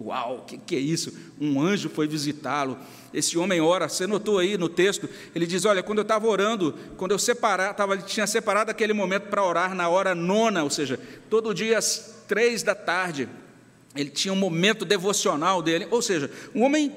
Uau, 0.00 0.38
o 0.38 0.40
que, 0.42 0.56
que 0.56 0.76
é 0.76 0.78
isso? 0.78 1.12
Um 1.40 1.60
anjo 1.60 1.90
foi 1.90 2.08
visitá-lo 2.08 2.78
esse 3.12 3.36
homem 3.36 3.60
ora, 3.60 3.88
você 3.88 4.06
notou 4.06 4.38
aí 4.38 4.56
no 4.56 4.68
texto, 4.68 5.08
ele 5.34 5.46
diz: 5.46 5.64
Olha, 5.64 5.82
quando 5.82 5.98
eu 5.98 6.02
estava 6.02 6.26
orando, 6.28 6.74
quando 6.96 7.10
eu 7.10 7.18
separar, 7.18 7.74
tava, 7.74 7.98
tinha 7.98 8.26
separado 8.26 8.70
aquele 8.70 8.92
momento 8.92 9.24
para 9.24 9.44
orar 9.44 9.74
na 9.74 9.88
hora 9.88 10.14
nona, 10.14 10.62
ou 10.62 10.70
seja, 10.70 10.98
todo 11.28 11.52
dia 11.52 11.78
às 11.78 12.22
três 12.28 12.62
da 12.62 12.74
tarde, 12.74 13.28
ele 13.96 14.10
tinha 14.10 14.32
um 14.32 14.36
momento 14.36 14.84
devocional 14.84 15.60
dele, 15.60 15.88
ou 15.90 16.00
seja, 16.00 16.30
um 16.54 16.62
homem 16.62 16.94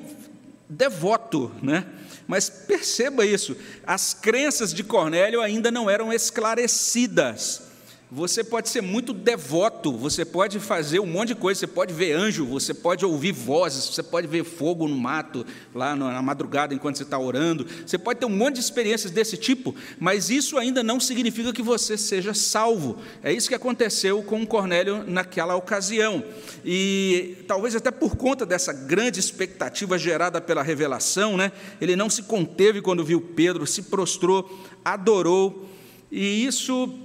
devoto, 0.70 1.52
né? 1.62 1.86
Mas 2.28 2.48
perceba 2.50 3.26
isso, 3.26 3.58
as 3.86 4.14
crenças 4.14 4.72
de 4.74 4.84
Cornélio 4.84 5.42
ainda 5.42 5.72
não 5.72 5.90
eram 5.90 6.14
esclarecidas. 6.14 7.73
Você 8.16 8.44
pode 8.44 8.70
ser 8.70 8.82
muito 8.82 9.12
devoto, 9.12 9.92
você 9.92 10.24
pode 10.24 10.60
fazer 10.60 11.00
um 11.00 11.06
monte 11.08 11.30
de 11.30 11.36
coisa, 11.36 11.62
você 11.62 11.66
pode 11.66 11.96
ver 11.96 12.14
anjo, 12.14 12.46
você 12.46 12.72
pode 12.72 13.04
ouvir 13.04 13.32
vozes, 13.32 13.86
você 13.86 14.04
pode 14.04 14.28
ver 14.28 14.44
fogo 14.44 14.88
no 14.88 14.96
mato, 14.96 15.44
lá 15.74 15.96
na 15.96 16.22
madrugada 16.22 16.76
enquanto 16.76 16.98
você 16.98 17.02
está 17.02 17.18
orando, 17.18 17.66
você 17.84 17.98
pode 17.98 18.20
ter 18.20 18.28
um 18.28 18.30
monte 18.30 18.56
de 18.56 18.60
experiências 18.60 19.12
desse 19.12 19.36
tipo, 19.36 19.74
mas 20.00 20.30
isso 20.30 20.60
ainda 20.60 20.84
não 20.84 21.00
significa 21.00 21.52
que 21.52 21.64
você 21.64 21.98
seja 21.98 22.36
salvo. 22.36 23.00
É 23.24 23.34
isso 23.34 23.50
que 23.50 23.56
aconteceu 23.56 24.22
com 24.22 24.46
Cornélio 24.46 25.04
naquela 25.08 25.56
ocasião. 25.56 26.24
E 26.64 27.38
talvez 27.48 27.76
até 27.76 27.90
por 27.90 28.16
conta 28.16 28.46
dessa 28.46 28.72
grande 28.72 29.20
expectativa 29.20 29.98
gerada 29.98 30.40
pela 30.40 30.62
revelação, 30.62 31.36
né, 31.36 31.52
ele 31.82 31.96
não 31.96 32.12
se 32.12 32.22
conteve 32.22 32.80
quando 32.80 33.04
viu 33.04 33.20
Pedro, 33.20 33.66
se 33.66 33.82
prostrou, 33.82 34.64
adorou, 34.86 35.68
e 36.12 36.46
isso 36.46 37.03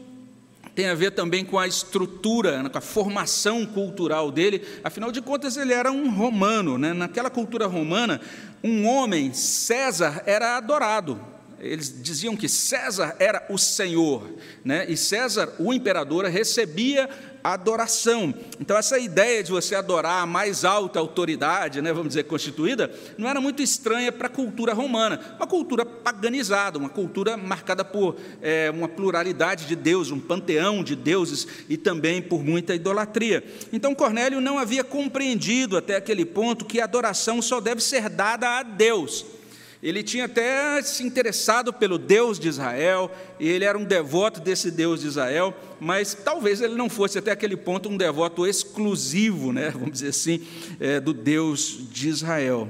tem 0.78 0.86
a 0.86 0.94
ver 0.94 1.10
também 1.10 1.44
com 1.44 1.58
a 1.58 1.66
estrutura, 1.66 2.62
né, 2.62 2.68
com 2.68 2.78
a 2.78 2.80
formação 2.80 3.66
cultural 3.66 4.30
dele. 4.30 4.64
Afinal 4.84 5.10
de 5.10 5.20
contas, 5.20 5.56
ele 5.56 5.72
era 5.72 5.90
um 5.90 6.08
romano. 6.08 6.78
Né? 6.78 6.92
Naquela 6.92 7.28
cultura 7.28 7.66
romana, 7.66 8.20
um 8.62 8.86
homem, 8.86 9.32
César, 9.34 10.22
era 10.24 10.56
adorado. 10.56 11.20
Eles 11.58 11.92
diziam 12.00 12.36
que 12.36 12.48
César 12.48 13.16
era 13.18 13.44
o 13.50 13.58
Senhor, 13.58 14.30
né? 14.64 14.86
e 14.88 14.96
César, 14.96 15.52
o 15.58 15.72
imperador, 15.72 16.26
recebia 16.26 17.10
adoração. 17.42 18.34
Então, 18.60 18.76
essa 18.76 18.98
ideia 18.98 19.42
de 19.42 19.50
você 19.50 19.74
adorar 19.74 20.22
a 20.22 20.26
mais 20.26 20.64
alta 20.64 20.98
autoridade, 20.98 21.80
né, 21.80 21.92
vamos 21.92 22.08
dizer, 22.08 22.24
constituída, 22.24 22.92
não 23.16 23.28
era 23.28 23.40
muito 23.40 23.62
estranha 23.62 24.10
para 24.12 24.26
a 24.26 24.30
cultura 24.30 24.72
romana, 24.72 25.20
uma 25.36 25.46
cultura 25.46 25.84
paganizada, 25.84 26.78
uma 26.78 26.88
cultura 26.88 27.36
marcada 27.36 27.84
por 27.84 28.16
é, 28.42 28.70
uma 28.70 28.88
pluralidade 28.88 29.66
de 29.66 29.76
deuses, 29.76 30.12
um 30.12 30.20
panteão 30.20 30.82
de 30.82 30.94
deuses 30.94 31.46
e 31.68 31.76
também 31.76 32.20
por 32.20 32.42
muita 32.42 32.74
idolatria. 32.74 33.44
Então, 33.72 33.94
Cornélio 33.94 34.40
não 34.40 34.58
havia 34.58 34.84
compreendido 34.84 35.76
até 35.76 35.96
aquele 35.96 36.24
ponto 36.24 36.64
que 36.64 36.80
a 36.80 36.84
adoração 36.84 37.40
só 37.40 37.60
deve 37.60 37.82
ser 37.82 38.08
dada 38.08 38.58
a 38.58 38.62
Deus. 38.62 39.37
Ele 39.80 40.02
tinha 40.02 40.24
até 40.24 40.82
se 40.82 41.04
interessado 41.04 41.72
pelo 41.72 41.98
Deus 41.98 42.38
de 42.38 42.48
Israel, 42.48 43.10
e 43.38 43.48
ele 43.48 43.64
era 43.64 43.78
um 43.78 43.84
devoto 43.84 44.40
desse 44.40 44.72
Deus 44.72 45.02
de 45.02 45.06
Israel, 45.06 45.54
mas 45.78 46.14
talvez 46.14 46.60
ele 46.60 46.74
não 46.74 46.90
fosse 46.90 47.18
até 47.18 47.30
aquele 47.30 47.56
ponto 47.56 47.88
um 47.88 47.96
devoto 47.96 48.44
exclusivo, 48.44 49.52
né, 49.52 49.70
vamos 49.70 49.92
dizer 49.92 50.08
assim, 50.08 50.42
é, 50.80 50.98
do 50.98 51.12
Deus 51.12 51.78
de 51.92 52.08
Israel. 52.08 52.68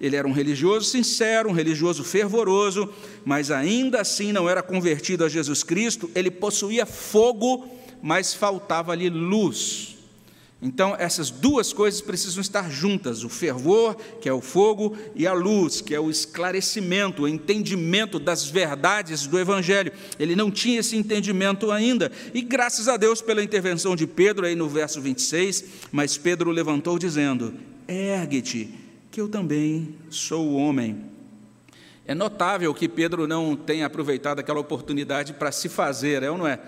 Ele 0.00 0.14
era 0.14 0.28
um 0.28 0.32
religioso 0.32 0.90
sincero, 0.90 1.48
um 1.48 1.52
religioso 1.52 2.04
fervoroso, 2.04 2.92
mas 3.24 3.50
ainda 3.50 4.00
assim 4.00 4.32
não 4.32 4.48
era 4.48 4.62
convertido 4.62 5.24
a 5.24 5.28
Jesus 5.28 5.64
Cristo, 5.64 6.08
ele 6.14 6.30
possuía 6.30 6.86
fogo, 6.86 7.66
mas 8.00 8.32
faltava-lhe 8.32 9.08
luz. 9.08 9.93
Então, 10.64 10.96
essas 10.98 11.28
duas 11.28 11.74
coisas 11.74 12.00
precisam 12.00 12.40
estar 12.40 12.70
juntas: 12.70 13.22
o 13.22 13.28
fervor, 13.28 13.94
que 14.18 14.30
é 14.30 14.32
o 14.32 14.40
fogo, 14.40 14.96
e 15.14 15.26
a 15.26 15.34
luz, 15.34 15.82
que 15.82 15.94
é 15.94 16.00
o 16.00 16.08
esclarecimento, 16.08 17.22
o 17.24 17.28
entendimento 17.28 18.18
das 18.18 18.48
verdades 18.48 19.26
do 19.26 19.38
Evangelho. 19.38 19.92
Ele 20.18 20.34
não 20.34 20.50
tinha 20.50 20.80
esse 20.80 20.96
entendimento 20.96 21.70
ainda, 21.70 22.10
e 22.32 22.40
graças 22.40 22.88
a 22.88 22.96
Deus 22.96 23.20
pela 23.20 23.44
intervenção 23.44 23.94
de 23.94 24.06
Pedro, 24.06 24.46
aí 24.46 24.54
no 24.54 24.66
verso 24.66 25.02
26, 25.02 25.64
mas 25.92 26.16
Pedro 26.16 26.50
levantou 26.50 26.98
dizendo: 26.98 27.52
Ergue-te, 27.86 28.72
que 29.10 29.20
eu 29.20 29.28
também 29.28 29.94
sou 30.08 30.54
homem. 30.54 31.12
É 32.06 32.14
notável 32.14 32.72
que 32.72 32.88
Pedro 32.88 33.26
não 33.26 33.54
tenha 33.54 33.84
aproveitado 33.84 34.38
aquela 34.38 34.60
oportunidade 34.60 35.34
para 35.34 35.52
se 35.52 35.68
fazer, 35.68 36.22
é 36.22 36.30
ou 36.30 36.38
não 36.38 36.46
é? 36.46 36.58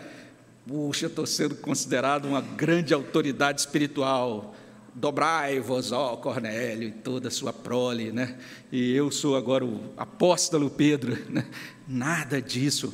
Puxa, 0.66 1.06
estou 1.06 1.24
sendo 1.24 1.54
considerado 1.54 2.24
uma 2.26 2.40
grande 2.40 2.92
autoridade 2.92 3.60
espiritual. 3.60 4.52
Dobrai-vos, 4.92 5.92
ó 5.92 6.16
Cornélio, 6.16 6.88
e 6.88 6.90
toda 6.90 7.28
a 7.28 7.30
sua 7.30 7.52
prole, 7.52 8.10
né? 8.10 8.36
E 8.72 8.92
eu 8.92 9.12
sou 9.12 9.36
agora 9.36 9.64
o 9.64 9.92
apóstolo 9.96 10.68
Pedro, 10.68 11.16
né? 11.30 11.46
Nada 11.86 12.42
disso. 12.42 12.92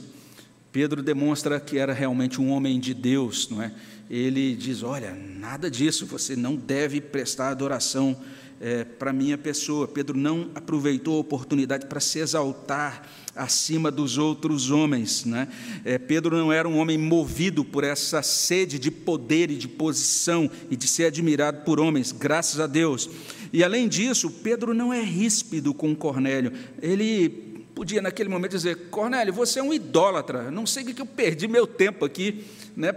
Pedro 0.71 1.03
demonstra 1.03 1.59
que 1.59 1.79
era 1.79 1.95
realmente 1.95 2.43
um 2.43 2.51
homem 2.51 2.79
de 2.79 2.93
Deus, 2.93 3.49
não 3.49 3.63
é? 3.63 3.73
Ele 4.11 4.55
diz: 4.55 4.83
Olha, 4.83 5.15
nada 5.15 5.71
disso, 5.71 6.05
você 6.05 6.37
não 6.37 6.55
deve 6.55 7.01
prestar 7.01 7.49
adoração 7.49 8.21
é, 8.61 8.85
para 8.85 9.11
a 9.11 9.15
minha 9.15 9.39
pessoa. 9.39 9.89
Pedro 9.89 10.15
não 10.19 10.51
aproveitou 10.55 11.17
a 11.17 11.21
oportunidade 11.21 11.87
para 11.87 12.01
se 12.01 12.19
exaltar 12.19 13.09
acima 13.35 13.91
dos 13.91 14.19
outros 14.19 14.71
homens. 14.71 15.25
Né? 15.25 15.49
É, 15.85 15.99
Pedro 15.99 16.37
não 16.37 16.53
era 16.53 16.69
um 16.69 16.79
homem 16.79 16.99
movido 16.99 17.65
por 17.65 17.85
essa 17.85 18.23
sede 18.23 18.79
de 18.79 18.91
poder 18.91 19.51
e 19.51 19.57
de 19.57 19.69
posição 19.69 20.51
e 20.71 20.77
de 20.77 20.87
ser 20.87 21.07
admirado 21.07 21.63
por 21.65 21.81
homens, 21.81 22.13
graças 22.13 22.61
a 22.61 22.67
Deus. 22.67 23.09
E 23.53 23.63
além 23.63 23.89
disso, 23.89 24.31
Pedro 24.31 24.73
não 24.73 24.93
é 24.93 25.03
ríspido 25.03 25.75
com 25.75 25.95
Cornélio. 25.95 26.53
Ele 26.81 27.29
podia 27.75 28.01
naquele 28.01 28.29
momento 28.29 28.53
dizer: 28.53 28.89
Cornélio, 28.91 29.33
você 29.33 29.61
é 29.61 29.63
um 29.63 29.75
idólatra, 29.75 30.51
não 30.51 30.67
sei 30.67 30.83
o 30.83 30.87
que 30.87 31.01
eu 31.03 31.07
perdi 31.07 31.47
meu 31.49 31.67
tempo 31.67 32.05
aqui, 32.05 32.45
né? 32.77 32.93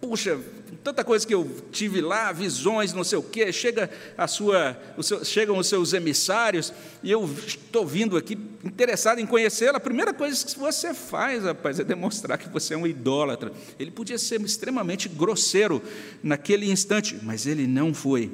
Puxa, 0.00 0.38
tanta 0.84 1.02
coisa 1.02 1.26
que 1.26 1.34
eu 1.34 1.50
tive 1.72 2.00
lá, 2.00 2.30
visões, 2.30 2.92
não 2.92 3.02
sei 3.02 3.18
o 3.18 3.22
quê, 3.22 3.52
chega 3.52 3.90
a 4.16 4.28
sua, 4.28 4.78
seu, 5.02 5.24
chegam 5.24 5.58
os 5.58 5.66
seus 5.66 5.92
emissários, 5.92 6.72
e 7.02 7.10
eu 7.10 7.28
estou 7.46 7.84
vindo 7.84 8.16
aqui 8.16 8.38
interessado 8.62 9.20
em 9.20 9.26
conhecê-la. 9.26 9.78
A 9.78 9.80
primeira 9.80 10.14
coisa 10.14 10.46
que 10.46 10.58
você 10.58 10.94
faz, 10.94 11.42
rapaz, 11.42 11.80
é 11.80 11.84
demonstrar 11.84 12.38
que 12.38 12.48
você 12.48 12.74
é 12.74 12.76
um 12.76 12.86
idólatra. 12.86 13.52
Ele 13.78 13.90
podia 13.90 14.18
ser 14.18 14.40
extremamente 14.40 15.08
grosseiro 15.08 15.82
naquele 16.22 16.70
instante, 16.70 17.18
mas 17.22 17.44
ele 17.44 17.66
não 17.66 17.92
foi. 17.92 18.30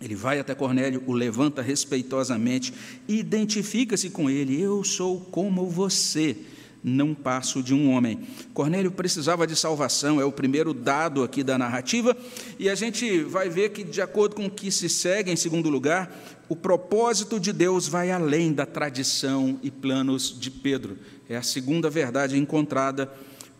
Ele 0.00 0.16
vai 0.16 0.40
até 0.40 0.54
Cornélio, 0.54 1.04
o 1.06 1.12
levanta 1.12 1.62
respeitosamente, 1.62 2.72
identifica-se 3.06 4.10
com 4.10 4.28
ele: 4.28 4.60
Eu 4.60 4.82
sou 4.82 5.20
como 5.20 5.68
você 5.68 6.36
não 6.82 7.14
passo 7.14 7.62
de 7.62 7.74
um 7.74 7.90
homem. 7.90 8.20
Cornélio 8.54 8.90
precisava 8.90 9.46
de 9.46 9.54
salvação, 9.54 10.20
é 10.20 10.24
o 10.24 10.32
primeiro 10.32 10.72
dado 10.72 11.22
aqui 11.22 11.42
da 11.42 11.58
narrativa, 11.58 12.16
e 12.58 12.68
a 12.68 12.74
gente 12.74 13.22
vai 13.22 13.48
ver 13.48 13.70
que, 13.70 13.84
de 13.84 14.00
acordo 14.00 14.34
com 14.36 14.46
o 14.46 14.50
que 14.50 14.70
se 14.70 14.88
segue, 14.88 15.30
em 15.30 15.36
segundo 15.36 15.68
lugar, 15.68 16.10
o 16.48 16.56
propósito 16.56 17.38
de 17.38 17.52
Deus 17.52 17.86
vai 17.86 18.10
além 18.10 18.52
da 18.52 18.66
tradição 18.66 19.58
e 19.62 19.70
planos 19.70 20.36
de 20.38 20.50
Pedro. 20.50 20.98
É 21.28 21.36
a 21.36 21.42
segunda 21.42 21.88
verdade 21.88 22.36
encontrada 22.36 23.10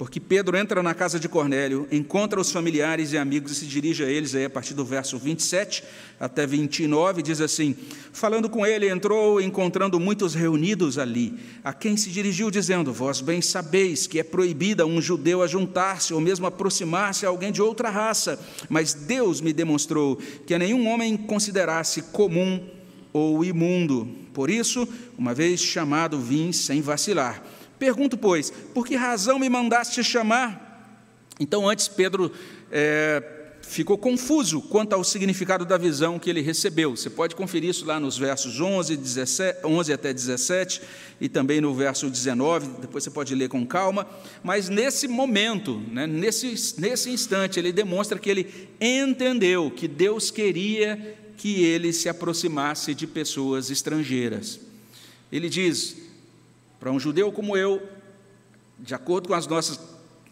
porque 0.00 0.18
Pedro 0.18 0.56
entra 0.56 0.82
na 0.82 0.94
casa 0.94 1.20
de 1.20 1.28
Cornélio, 1.28 1.86
encontra 1.92 2.40
os 2.40 2.50
familiares 2.50 3.12
e 3.12 3.18
amigos 3.18 3.52
e 3.52 3.54
se 3.54 3.66
dirige 3.66 4.02
a 4.02 4.08
eles, 4.08 4.34
aí 4.34 4.46
a 4.46 4.48
partir 4.48 4.72
do 4.72 4.82
verso 4.82 5.18
27 5.18 5.84
até 6.18 6.46
29, 6.46 7.22
diz 7.22 7.38
assim: 7.38 7.76
Falando 8.10 8.48
com 8.48 8.64
ele, 8.64 8.88
entrou 8.88 9.42
encontrando 9.42 10.00
muitos 10.00 10.34
reunidos 10.34 10.96
ali, 10.96 11.38
a 11.62 11.74
quem 11.74 11.98
se 11.98 12.08
dirigiu, 12.08 12.50
dizendo: 12.50 12.94
Vós 12.94 13.20
bem 13.20 13.42
sabeis 13.42 14.06
que 14.06 14.18
é 14.18 14.22
proibida 14.22 14.86
um 14.86 15.02
judeu 15.02 15.42
a 15.42 15.46
juntar-se 15.46 16.14
ou 16.14 16.20
mesmo 16.20 16.46
aproximar-se 16.46 17.26
a 17.26 17.28
alguém 17.28 17.52
de 17.52 17.60
outra 17.60 17.90
raça, 17.90 18.40
mas 18.70 18.94
Deus 18.94 19.42
me 19.42 19.52
demonstrou 19.52 20.16
que 20.46 20.54
a 20.54 20.58
nenhum 20.58 20.88
homem 20.88 21.14
considerasse 21.14 22.00
comum 22.04 22.66
ou 23.12 23.44
imundo. 23.44 24.08
Por 24.32 24.48
isso, 24.48 24.88
uma 25.18 25.34
vez 25.34 25.60
chamado, 25.60 26.18
vim 26.18 26.52
sem 26.52 26.80
vacilar. 26.80 27.44
Pergunto, 27.80 28.18
pois, 28.18 28.50
por 28.74 28.86
que 28.86 28.94
razão 28.94 29.38
me 29.38 29.48
mandaste 29.48 30.04
chamar? 30.04 30.68
Então, 31.40 31.66
antes, 31.66 31.88
Pedro 31.88 32.30
é, 32.70 33.22
ficou 33.62 33.96
confuso 33.96 34.60
quanto 34.60 34.92
ao 34.92 35.02
significado 35.02 35.64
da 35.64 35.78
visão 35.78 36.18
que 36.18 36.28
ele 36.28 36.42
recebeu. 36.42 36.94
Você 36.94 37.08
pode 37.08 37.34
conferir 37.34 37.70
isso 37.70 37.86
lá 37.86 37.98
nos 37.98 38.18
versos 38.18 38.60
11, 38.60 38.98
17, 38.98 39.66
11 39.66 39.92
até 39.94 40.12
17 40.12 40.82
e 41.22 41.26
também 41.26 41.58
no 41.62 41.74
verso 41.74 42.10
19, 42.10 42.82
depois 42.82 43.02
você 43.02 43.10
pode 43.10 43.34
ler 43.34 43.48
com 43.48 43.66
calma. 43.66 44.06
Mas 44.44 44.68
nesse 44.68 45.08
momento, 45.08 45.82
né, 45.90 46.06
nesse, 46.06 46.78
nesse 46.78 47.08
instante, 47.08 47.58
ele 47.58 47.72
demonstra 47.72 48.18
que 48.18 48.28
ele 48.28 48.68
entendeu 48.78 49.70
que 49.70 49.88
Deus 49.88 50.30
queria 50.30 51.16
que 51.38 51.64
ele 51.64 51.94
se 51.94 52.10
aproximasse 52.10 52.94
de 52.94 53.06
pessoas 53.06 53.70
estrangeiras. 53.70 54.60
Ele 55.32 55.48
diz: 55.48 56.09
para 56.80 56.90
um 56.90 56.98
judeu 56.98 57.30
como 57.30 57.56
eu, 57.56 57.86
de 58.78 58.94
acordo 58.94 59.28
com 59.28 59.34
as 59.34 59.46
nossas 59.46 59.78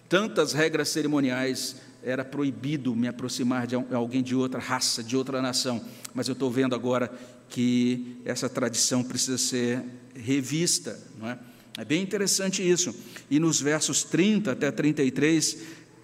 tantas 0.08 0.54
regras 0.54 0.88
cerimoniais, 0.88 1.76
era 2.02 2.24
proibido 2.24 2.96
me 2.96 3.06
aproximar 3.06 3.66
de 3.66 3.74
alguém 3.74 4.22
de 4.22 4.34
outra 4.34 4.58
raça, 4.58 5.02
de 5.02 5.14
outra 5.14 5.42
nação. 5.42 5.84
Mas 6.14 6.26
eu 6.26 6.32
estou 6.32 6.50
vendo 6.50 6.74
agora 6.74 7.12
que 7.50 8.16
essa 8.24 8.48
tradição 8.48 9.04
precisa 9.04 9.36
ser 9.36 9.84
revista. 10.14 10.98
Não 11.18 11.28
é? 11.28 11.38
é 11.76 11.84
bem 11.84 12.02
interessante 12.02 12.66
isso. 12.66 12.94
E 13.30 13.38
nos 13.38 13.60
versos 13.60 14.02
30 14.04 14.52
até 14.52 14.70
33, 14.70 15.58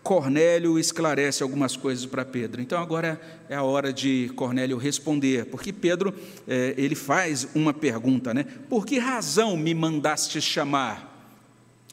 Cornélio 0.05 0.79
esclarece 0.79 1.43
algumas 1.43 1.79
coisas 1.79 2.05
para 2.05 2.27
Pedro. 2.27 2.61
Então 2.61 2.81
agora 2.81 3.19
é 3.49 3.57
a 3.57 3.63
hora 3.63 3.91
de 3.91 4.31
Cornélio 4.37 4.77
responder, 4.77 5.47
porque 5.47 5.73
Pedro 5.73 6.15
é, 6.47 6.75
ele 6.77 6.95
faz 6.95 7.49
uma 7.55 7.73
pergunta, 7.73 8.35
né? 8.35 8.45
Por 8.69 8.85
que 8.85 8.99
razão 8.99 9.57
me 9.57 9.75
mandaste 9.75 10.43
chamar? 10.43 11.13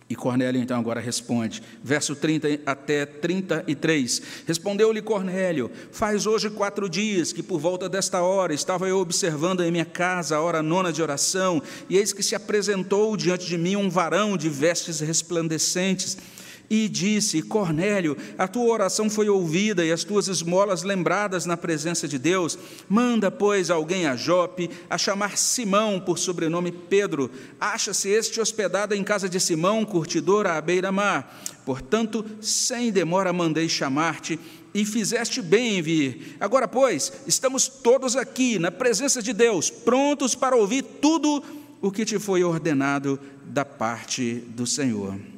E 0.09 0.15
Cornélio 0.15 0.61
então 0.61 0.77
agora 0.77 0.99
responde, 0.99 1.63
verso 1.81 2.13
30 2.13 2.59
até 2.65 3.05
33. 3.05 4.21
Respondeu-lhe 4.45 5.01
Cornélio: 5.01 5.71
Faz 5.89 6.27
hoje 6.27 6.49
quatro 6.49 6.89
dias 6.89 7.31
que 7.31 7.41
por 7.41 7.61
volta 7.61 7.87
desta 7.87 8.21
hora 8.21 8.53
estava 8.53 8.89
eu 8.89 8.99
observando 8.99 9.63
em 9.63 9.71
minha 9.71 9.85
casa 9.85 10.35
a 10.35 10.41
hora 10.41 10.61
nona 10.61 10.91
de 10.91 11.01
oração, 11.01 11.63
e 11.89 11.95
eis 11.95 12.11
que 12.11 12.21
se 12.21 12.35
apresentou 12.35 13.15
diante 13.15 13.47
de 13.47 13.57
mim 13.57 13.77
um 13.77 13.89
varão 13.89 14.35
de 14.35 14.49
vestes 14.49 14.99
resplandecentes 14.99 16.17
e 16.71 16.87
disse: 16.87 17.41
Cornélio, 17.41 18.15
a 18.37 18.47
tua 18.47 18.71
oração 18.71 19.09
foi 19.09 19.27
ouvida 19.27 19.85
e 19.85 19.91
as 19.91 20.05
tuas 20.05 20.29
esmolas 20.29 20.83
lembradas 20.83 21.45
na 21.45 21.57
presença 21.57 22.07
de 22.07 22.17
Deus. 22.17 22.57
Manda, 22.87 23.29
pois, 23.29 23.69
alguém 23.69 24.07
a 24.07 24.15
Jope 24.15 24.69
a 24.89 24.97
chamar 24.97 25.37
Simão 25.37 25.99
por 25.99 26.17
sobrenome 26.17 26.71
Pedro. 26.71 27.29
Acha-se 27.59 28.07
este 28.07 28.39
hospedado 28.39 28.95
em 28.95 29.03
casa 29.03 29.27
de 29.27 29.37
Simão, 29.37 29.83
curtidor 29.83 30.47
à 30.47 30.61
beira-mar. 30.61 31.43
Portanto, 31.65 32.25
sem 32.39 32.89
demora 32.89 33.33
mandei 33.33 33.67
chamar-te 33.67 34.39
e 34.73 34.85
fizeste 34.85 35.41
bem 35.41 35.77
em 35.77 35.81
vir. 35.81 36.37
Agora, 36.39 36.69
pois, 36.69 37.11
estamos 37.27 37.67
todos 37.67 38.15
aqui 38.15 38.57
na 38.57 38.71
presença 38.71 39.21
de 39.21 39.33
Deus, 39.33 39.69
prontos 39.69 40.35
para 40.35 40.55
ouvir 40.55 40.83
tudo 41.01 41.43
o 41.81 41.91
que 41.91 42.05
te 42.05 42.17
foi 42.17 42.45
ordenado 42.45 43.19
da 43.43 43.65
parte 43.65 44.35
do 44.55 44.65
Senhor. 44.65 45.30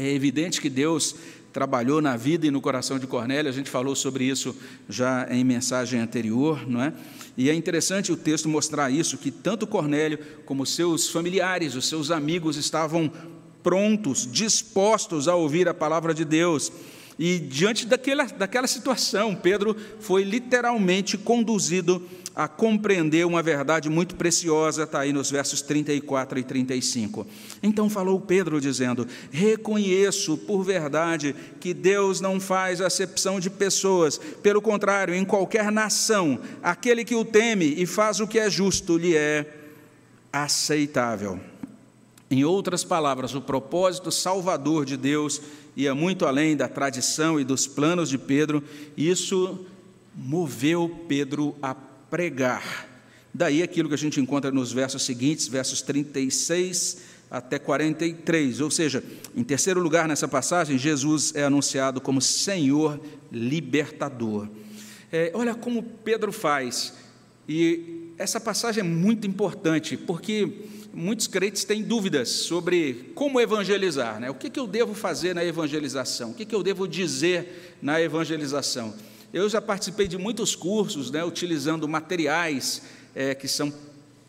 É 0.00 0.08
evidente 0.08 0.60
que 0.60 0.70
Deus 0.70 1.16
trabalhou 1.52 2.00
na 2.00 2.16
vida 2.16 2.46
e 2.46 2.52
no 2.52 2.60
coração 2.60 3.00
de 3.00 3.06
Cornélio, 3.08 3.50
a 3.50 3.52
gente 3.52 3.68
falou 3.68 3.96
sobre 3.96 4.22
isso 4.22 4.54
já 4.88 5.26
em 5.28 5.42
mensagem 5.42 5.98
anterior, 5.98 6.64
não 6.70 6.80
é? 6.80 6.92
E 7.36 7.50
é 7.50 7.54
interessante 7.54 8.12
o 8.12 8.16
texto 8.16 8.48
mostrar 8.48 8.92
isso, 8.92 9.18
que 9.18 9.32
tanto 9.32 9.66
Cornélio 9.66 10.20
como 10.46 10.64
seus 10.64 11.08
familiares, 11.08 11.74
os 11.74 11.88
seus 11.88 12.12
amigos 12.12 12.56
estavam 12.56 13.10
prontos, 13.60 14.30
dispostos 14.30 15.26
a 15.26 15.34
ouvir 15.34 15.68
a 15.68 15.74
palavra 15.74 16.14
de 16.14 16.24
Deus. 16.24 16.70
E 17.18 17.38
diante 17.38 17.84
daquela, 17.84 18.24
daquela 18.24 18.66
situação, 18.68 19.34
Pedro 19.34 19.76
foi 19.98 20.22
literalmente 20.22 21.18
conduzido 21.18 22.00
a 22.38 22.46
compreender 22.46 23.26
uma 23.26 23.42
verdade 23.42 23.90
muito 23.90 24.14
preciosa, 24.14 24.84
está 24.84 25.00
aí 25.00 25.12
nos 25.12 25.28
versos 25.28 25.60
34 25.60 26.38
e 26.38 26.44
35. 26.44 27.26
Então 27.60 27.90
falou 27.90 28.20
Pedro, 28.20 28.60
dizendo: 28.60 29.08
Reconheço 29.32 30.38
por 30.38 30.62
verdade 30.62 31.34
que 31.58 31.74
Deus 31.74 32.20
não 32.20 32.38
faz 32.38 32.80
acepção 32.80 33.40
de 33.40 33.50
pessoas, 33.50 34.18
pelo 34.40 34.62
contrário, 34.62 35.12
em 35.12 35.24
qualquer 35.24 35.72
nação, 35.72 36.38
aquele 36.62 37.04
que 37.04 37.16
o 37.16 37.24
teme 37.24 37.74
e 37.76 37.84
faz 37.84 38.20
o 38.20 38.28
que 38.28 38.38
é 38.38 38.48
justo 38.48 38.96
lhe 38.96 39.16
é 39.16 39.44
aceitável. 40.32 41.40
Em 42.30 42.44
outras 42.44 42.84
palavras, 42.84 43.34
o 43.34 43.40
propósito 43.40 44.12
salvador 44.12 44.84
de 44.84 44.96
Deus 44.96 45.40
ia 45.78 45.94
muito 45.94 46.26
além 46.26 46.56
da 46.56 46.66
tradição 46.66 47.38
e 47.38 47.44
dos 47.44 47.68
planos 47.68 48.08
de 48.08 48.18
Pedro, 48.18 48.64
isso 48.96 49.64
moveu 50.12 51.04
Pedro 51.06 51.54
a 51.62 51.72
pregar. 51.72 52.88
Daí 53.32 53.62
aquilo 53.62 53.88
que 53.88 53.94
a 53.94 53.98
gente 53.98 54.20
encontra 54.20 54.50
nos 54.50 54.72
versos 54.72 55.04
seguintes, 55.04 55.46
versos 55.46 55.80
36 55.80 56.98
até 57.30 57.60
43. 57.60 58.60
Ou 58.60 58.72
seja, 58.72 59.04
em 59.36 59.44
terceiro 59.44 59.80
lugar 59.80 60.08
nessa 60.08 60.26
passagem, 60.26 60.76
Jesus 60.76 61.32
é 61.36 61.44
anunciado 61.44 62.00
como 62.00 62.20
Senhor 62.20 63.00
libertador. 63.30 64.48
É, 65.12 65.30
olha 65.32 65.54
como 65.54 65.80
Pedro 65.82 66.32
faz. 66.32 66.92
E 67.48 68.12
essa 68.18 68.40
passagem 68.40 68.80
é 68.80 68.84
muito 68.84 69.28
importante, 69.28 69.96
porque 69.96 70.64
muitos 70.98 71.28
crentes 71.28 71.62
têm 71.62 71.82
dúvidas 71.82 72.28
sobre 72.28 73.12
como 73.14 73.40
evangelizar. 73.40 74.18
Né? 74.18 74.28
O 74.28 74.34
que, 74.34 74.50
que 74.50 74.58
eu 74.58 74.66
devo 74.66 74.94
fazer 74.94 75.34
na 75.34 75.44
evangelização? 75.44 76.32
O 76.32 76.34
que, 76.34 76.44
que 76.44 76.54
eu 76.54 76.62
devo 76.62 76.88
dizer 76.88 77.76
na 77.80 78.00
evangelização? 78.00 78.92
Eu 79.32 79.48
já 79.48 79.62
participei 79.62 80.08
de 80.08 80.18
muitos 80.18 80.56
cursos, 80.56 81.10
né, 81.10 81.24
utilizando 81.24 81.86
materiais 81.86 82.82
é, 83.14 83.34
que 83.34 83.46
são 83.46 83.72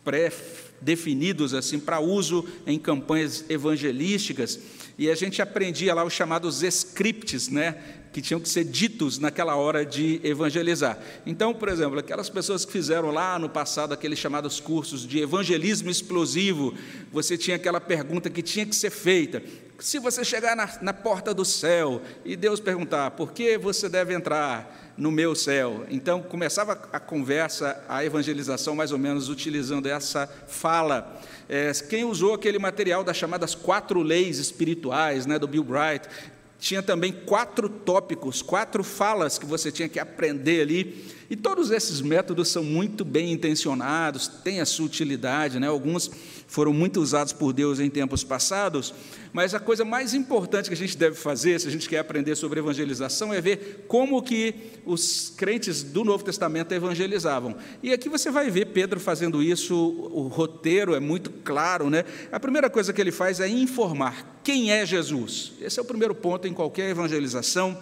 pré-definidos 0.04 1.54
assim 1.54 1.80
para 1.80 1.98
uso 2.00 2.46
em 2.66 2.78
campanhas 2.78 3.44
evangelísticas, 3.48 4.60
e 4.98 5.10
a 5.10 5.14
gente 5.14 5.40
aprendia 5.40 5.94
lá 5.94 6.04
os 6.04 6.12
chamados 6.12 6.62
scripts, 6.62 7.48
né, 7.48 7.99
que 8.12 8.20
tinham 8.20 8.40
que 8.40 8.48
ser 8.48 8.64
ditos 8.64 9.18
naquela 9.18 9.54
hora 9.56 9.84
de 9.84 10.20
evangelizar. 10.24 10.98
Então, 11.24 11.54
por 11.54 11.68
exemplo, 11.68 11.98
aquelas 11.98 12.28
pessoas 12.28 12.64
que 12.64 12.72
fizeram 12.72 13.10
lá 13.10 13.38
no 13.38 13.48
passado 13.48 13.92
aqueles 13.92 14.18
chamados 14.18 14.60
cursos 14.60 15.06
de 15.06 15.20
evangelismo 15.20 15.90
explosivo, 15.90 16.74
você 17.12 17.38
tinha 17.38 17.56
aquela 17.56 17.80
pergunta 17.80 18.28
que 18.28 18.42
tinha 18.42 18.66
que 18.66 18.74
ser 18.74 18.90
feita: 18.90 19.42
se 19.78 19.98
você 19.98 20.24
chegar 20.24 20.56
na, 20.56 20.68
na 20.82 20.92
porta 20.92 21.32
do 21.32 21.44
céu 21.44 22.02
e 22.24 22.36
Deus 22.36 22.60
perguntar 22.60 23.12
por 23.12 23.32
que 23.32 23.56
você 23.56 23.88
deve 23.88 24.14
entrar, 24.14 24.90
no 25.00 25.10
meu 25.10 25.34
céu. 25.34 25.86
Então 25.88 26.20
começava 26.22 26.78
a 26.92 27.00
conversa, 27.00 27.82
a 27.88 28.04
evangelização, 28.04 28.76
mais 28.76 28.92
ou 28.92 28.98
menos 28.98 29.30
utilizando 29.30 29.86
essa 29.86 30.26
fala. 30.46 31.18
É, 31.48 31.72
quem 31.88 32.04
usou 32.04 32.34
aquele 32.34 32.58
material 32.58 33.02
das 33.02 33.16
chamadas 33.16 33.54
quatro 33.54 34.02
leis 34.02 34.36
espirituais, 34.36 35.24
né, 35.24 35.38
do 35.38 35.48
Bill 35.48 35.64
Bright, 35.64 36.06
tinha 36.60 36.82
também 36.82 37.10
quatro 37.10 37.68
tópicos, 37.70 38.42
quatro 38.42 38.84
falas 38.84 39.38
que 39.38 39.46
você 39.46 39.72
tinha 39.72 39.88
que 39.88 39.98
aprender 39.98 40.60
ali. 40.60 41.04
E 41.30 41.36
todos 41.36 41.70
esses 41.70 42.00
métodos 42.00 42.48
são 42.48 42.62
muito 42.62 43.04
bem 43.04 43.32
intencionados, 43.32 44.28
têm 44.28 44.60
a 44.60 44.66
sua 44.66 44.84
utilidade, 44.84 45.58
né? 45.58 45.68
alguns 45.68 46.10
foram 46.48 46.72
muito 46.72 47.00
usados 47.00 47.32
por 47.32 47.52
Deus 47.52 47.78
em 47.78 47.88
tempos 47.88 48.24
passados, 48.24 48.92
mas 49.32 49.54
a 49.54 49.60
coisa 49.60 49.84
mais 49.84 50.12
importante 50.12 50.68
que 50.68 50.74
a 50.74 50.76
gente 50.76 50.98
deve 50.98 51.14
fazer, 51.14 51.60
se 51.60 51.68
a 51.68 51.70
gente 51.70 51.88
quer 51.88 52.00
aprender 52.00 52.34
sobre 52.34 52.58
evangelização, 52.58 53.32
é 53.32 53.40
ver 53.40 53.84
como 53.86 54.20
que 54.20 54.54
os 54.84 55.32
crentes 55.36 55.84
do 55.84 56.04
Novo 56.04 56.24
Testamento 56.24 56.72
evangelizavam. 56.72 57.54
E 57.80 57.92
aqui 57.92 58.08
você 58.08 58.28
vai 58.32 58.50
ver 58.50 58.66
Pedro 58.66 58.98
fazendo 58.98 59.40
isso, 59.40 59.76
o 59.76 60.26
roteiro 60.26 60.96
é 60.96 61.00
muito 61.00 61.30
claro, 61.30 61.88
né? 61.88 62.04
A 62.32 62.40
primeira 62.40 62.68
coisa 62.68 62.92
que 62.92 63.00
ele 63.00 63.12
faz 63.12 63.38
é 63.38 63.48
informar 63.48 64.39
quem 64.50 64.72
é 64.72 64.84
Jesus. 64.84 65.52
Esse 65.60 65.78
é 65.78 65.82
o 65.82 65.84
primeiro 65.84 66.12
ponto 66.12 66.48
em 66.48 66.52
qualquer 66.52 66.90
evangelização, 66.90 67.80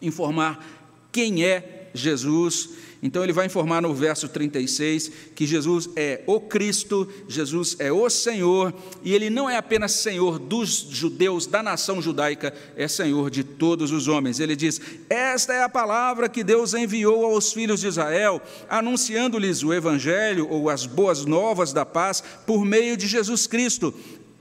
informar 0.00 0.64
quem 1.10 1.44
é 1.44 1.90
Jesus 1.92 2.68
então 3.02 3.22
ele 3.22 3.32
vai 3.32 3.46
informar 3.46 3.82
no 3.82 3.94
verso 3.94 4.28
36 4.28 5.10
que 5.34 5.46
Jesus 5.46 5.88
é 5.94 6.22
o 6.26 6.40
Cristo, 6.40 7.08
Jesus 7.28 7.76
é 7.78 7.92
o 7.92 8.08
Senhor, 8.08 8.72
e 9.02 9.14
ele 9.14 9.28
não 9.28 9.48
é 9.48 9.56
apenas 9.56 9.92
Senhor 9.92 10.38
dos 10.38 10.88
judeus, 10.90 11.46
da 11.46 11.62
nação 11.62 12.00
judaica, 12.00 12.54
é 12.76 12.88
Senhor 12.88 13.30
de 13.30 13.44
todos 13.44 13.92
os 13.92 14.08
homens. 14.08 14.40
Ele 14.40 14.56
diz: 14.56 14.80
Esta 15.08 15.52
é 15.52 15.62
a 15.62 15.68
palavra 15.68 16.28
que 16.28 16.42
Deus 16.42 16.74
enviou 16.74 17.26
aos 17.26 17.52
filhos 17.52 17.80
de 17.80 17.88
Israel, 17.88 18.40
anunciando-lhes 18.68 19.62
o 19.62 19.72
evangelho 19.72 20.48
ou 20.50 20.70
as 20.70 20.86
boas 20.86 21.24
novas 21.24 21.72
da 21.72 21.84
paz 21.84 22.22
por 22.46 22.64
meio 22.64 22.96
de 22.96 23.06
Jesus 23.06 23.46
Cristo. 23.46 23.94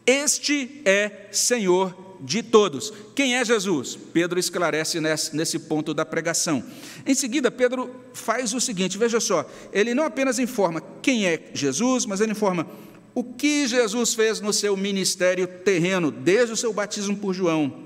Este 0.06 0.82
é 0.86 1.28
Senhor 1.32 2.18
de 2.22 2.42
todos. 2.44 2.94
Quem 3.16 3.36
é 3.36 3.46
Jesus? 3.46 3.98
Pedro 4.14 4.40
esclarece 4.40 5.00
nesse 5.34 5.60
ponto 5.60 5.94
da 5.94 6.06
pregação. 6.06 6.64
Em 7.06 7.14
seguida, 7.14 7.52
Pedro 7.52 7.94
faz 8.14 8.54
o 8.54 8.62
seguinte: 8.62 8.98
veja 8.98 9.20
só, 9.20 9.50
ele 9.72 9.94
não 9.94 10.04
apenas 10.04 10.40
informa 10.40 10.82
quem 11.02 11.28
é 11.28 11.50
Jesus, 11.54 12.06
mas 12.06 12.22
ele 12.22 12.32
informa 12.32 12.68
o 13.14 13.24
que 13.24 13.68
Jesus 13.68 14.14
fez 14.14 14.42
no 14.42 14.52
seu 14.52 14.76
ministério 14.76 15.48
terreno, 15.48 16.12
desde 16.12 16.54
o 16.54 16.58
seu 16.58 16.74
batismo 16.74 17.16
por 17.16 17.34
João. 17.34 17.86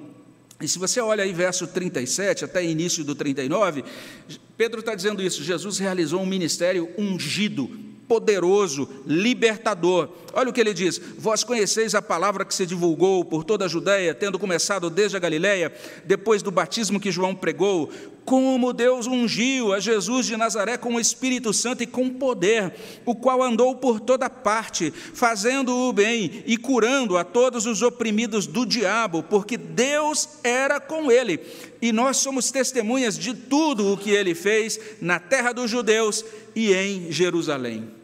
E 0.62 0.68
se 0.68 0.78
você 0.78 1.00
olha 1.00 1.24
aí 1.24 1.32
verso 1.32 1.68
37 1.68 2.44
até 2.44 2.64
início 2.64 3.04
do 3.04 3.16
39, 3.16 3.84
Pedro 4.58 4.82
está 4.82 4.94
dizendo 4.96 5.22
isso: 5.22 5.44
Jesus 5.44 5.78
realizou 5.78 6.22
um 6.22 6.26
ministério 6.26 6.90
ungido, 6.98 7.70
poderoso, 8.10 8.89
libertador. 9.06 10.10
Olha 10.34 10.50
o 10.50 10.54
que 10.54 10.60
ele 10.60 10.74
diz: 10.74 11.00
Vós 11.17 11.43
conheceis 11.43 11.93
a 11.93 12.02
palavra 12.02 12.43
que 12.43 12.54
se 12.56 12.65
divulgou 12.65 13.24
por 13.24 13.43
toda 13.43 13.65
a 13.65 13.67
Judéia, 13.67 14.15
tendo 14.15 14.39
começado 14.39 14.89
desde 14.89 15.15
a 15.15 15.19
Galiléia, 15.19 15.72
depois 16.06 16.41
do 16.41 16.50
batismo 16.50 17.00
que 17.00 17.12
João 17.12 17.36
pregou, 17.36 17.91
como 18.26 18.74
Deus 18.74 19.06
ungiu 19.08 19.74
a 19.74 19.80
Jesus 19.80 20.26
de 20.26 20.36
Nazaré 20.36 20.78
com 20.78 20.95
o 20.95 21.00
Espírito 21.00 21.54
Santo 21.54 21.84
e 21.84 21.88
com 21.88 22.10
poder, 22.10 22.74
o 23.06 23.15
qual 23.15 23.43
andou 23.43 23.76
por 23.76 24.00
toda 24.00 24.30
parte, 24.30 24.91
fazendo 24.91 25.76
o 25.76 25.93
bem 25.93 26.43
e 26.45 26.58
curando 26.58 27.17
a 27.17 27.24
todos 27.24 27.65
os 27.65 27.82
oprimidos 27.82 28.48
do 28.48 28.65
diabo, 28.65 29.24
porque 29.24 29.58
Deus 29.58 30.30
era 30.43 30.80
com 30.80 31.12
ele. 31.12 31.39
E 31.82 31.91
nós 31.91 32.17
somos 32.17 32.52
testemunhas 32.52 33.17
de 33.17 33.34
tudo 33.34 33.93
o 33.93 33.98
que 33.98 34.12
ele 34.12 34.36
fez 34.36 34.80
na 35.00 35.19
terra 35.19 35.52
dos 35.52 35.69
judeus 35.69 36.24
e 36.56 36.74
em 36.74 37.12
Jerusalém. 37.12 37.99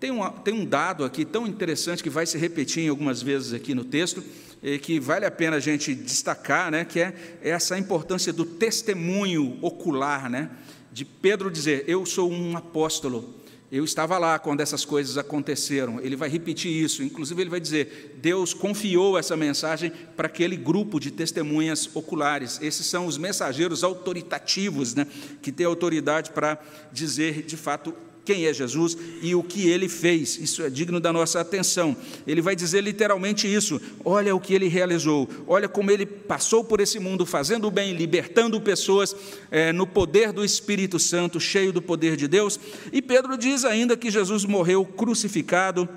Tem 0.00 0.10
um, 0.10 0.26
tem 0.30 0.54
um 0.54 0.64
dado 0.64 1.04
aqui 1.04 1.26
tão 1.26 1.46
interessante 1.46 2.02
que 2.02 2.08
vai 2.08 2.24
se 2.24 2.38
repetir 2.38 2.88
algumas 2.88 3.20
vezes 3.20 3.52
aqui 3.52 3.74
no 3.74 3.84
texto, 3.84 4.24
e 4.62 4.78
que 4.78 4.98
vale 4.98 5.26
a 5.26 5.30
pena 5.30 5.56
a 5.56 5.60
gente 5.60 5.94
destacar, 5.94 6.70
né, 6.70 6.86
que 6.86 7.00
é 7.00 7.38
essa 7.42 7.78
importância 7.78 8.32
do 8.32 8.46
testemunho 8.46 9.58
ocular, 9.60 10.30
né, 10.30 10.50
de 10.90 11.04
Pedro 11.04 11.50
dizer: 11.50 11.84
Eu 11.86 12.06
sou 12.06 12.32
um 12.32 12.56
apóstolo, 12.56 13.34
eu 13.70 13.84
estava 13.84 14.16
lá 14.16 14.38
quando 14.38 14.60
essas 14.60 14.86
coisas 14.86 15.18
aconteceram. 15.18 16.00
Ele 16.00 16.16
vai 16.16 16.30
repetir 16.30 16.72
isso, 16.72 17.02
inclusive 17.02 17.42
ele 17.42 17.50
vai 17.50 17.60
dizer: 17.60 18.18
Deus 18.22 18.54
confiou 18.54 19.18
essa 19.18 19.36
mensagem 19.36 19.92
para 20.16 20.26
aquele 20.26 20.56
grupo 20.56 20.98
de 20.98 21.10
testemunhas 21.10 21.88
oculares. 21.94 22.58
Esses 22.62 22.86
são 22.86 23.06
os 23.06 23.18
mensageiros 23.18 23.84
autoritativos, 23.84 24.94
né, 24.94 25.06
que 25.42 25.52
têm 25.52 25.66
autoridade 25.66 26.30
para 26.30 26.58
dizer 26.90 27.42
de 27.42 27.58
fato 27.58 27.94
quem 28.24 28.46
é 28.46 28.52
Jesus 28.52 28.96
e 29.22 29.34
o 29.34 29.42
que 29.42 29.68
ele 29.68 29.88
fez. 29.88 30.38
Isso 30.38 30.62
é 30.62 30.70
digno 30.70 31.00
da 31.00 31.12
nossa 31.12 31.40
atenção. 31.40 31.96
Ele 32.26 32.40
vai 32.40 32.54
dizer 32.54 32.82
literalmente 32.82 33.52
isso: 33.52 33.80
olha 34.04 34.34
o 34.34 34.40
que 34.40 34.54
ele 34.54 34.68
realizou, 34.68 35.28
olha 35.46 35.68
como 35.68 35.90
ele 35.90 36.06
passou 36.06 36.62
por 36.62 36.80
esse 36.80 36.98
mundo 36.98 37.24
fazendo 37.24 37.66
o 37.66 37.70
bem, 37.70 37.94
libertando 37.94 38.60
pessoas 38.60 39.14
é, 39.50 39.72
no 39.72 39.86
poder 39.86 40.32
do 40.32 40.44
Espírito 40.44 40.98
Santo, 40.98 41.40
cheio 41.40 41.72
do 41.72 41.82
poder 41.82 42.16
de 42.16 42.28
Deus. 42.28 42.58
E 42.92 43.00
Pedro 43.00 43.36
diz 43.36 43.64
ainda 43.64 43.96
que 43.96 44.10
Jesus 44.10 44.44
morreu 44.44 44.84
crucificado, 44.84 45.88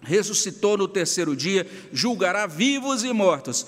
ressuscitou 0.00 0.76
no 0.76 0.88
terceiro 0.88 1.36
dia, 1.36 1.66
julgará 1.92 2.46
vivos 2.46 3.04
e 3.04 3.12
mortos 3.12 3.66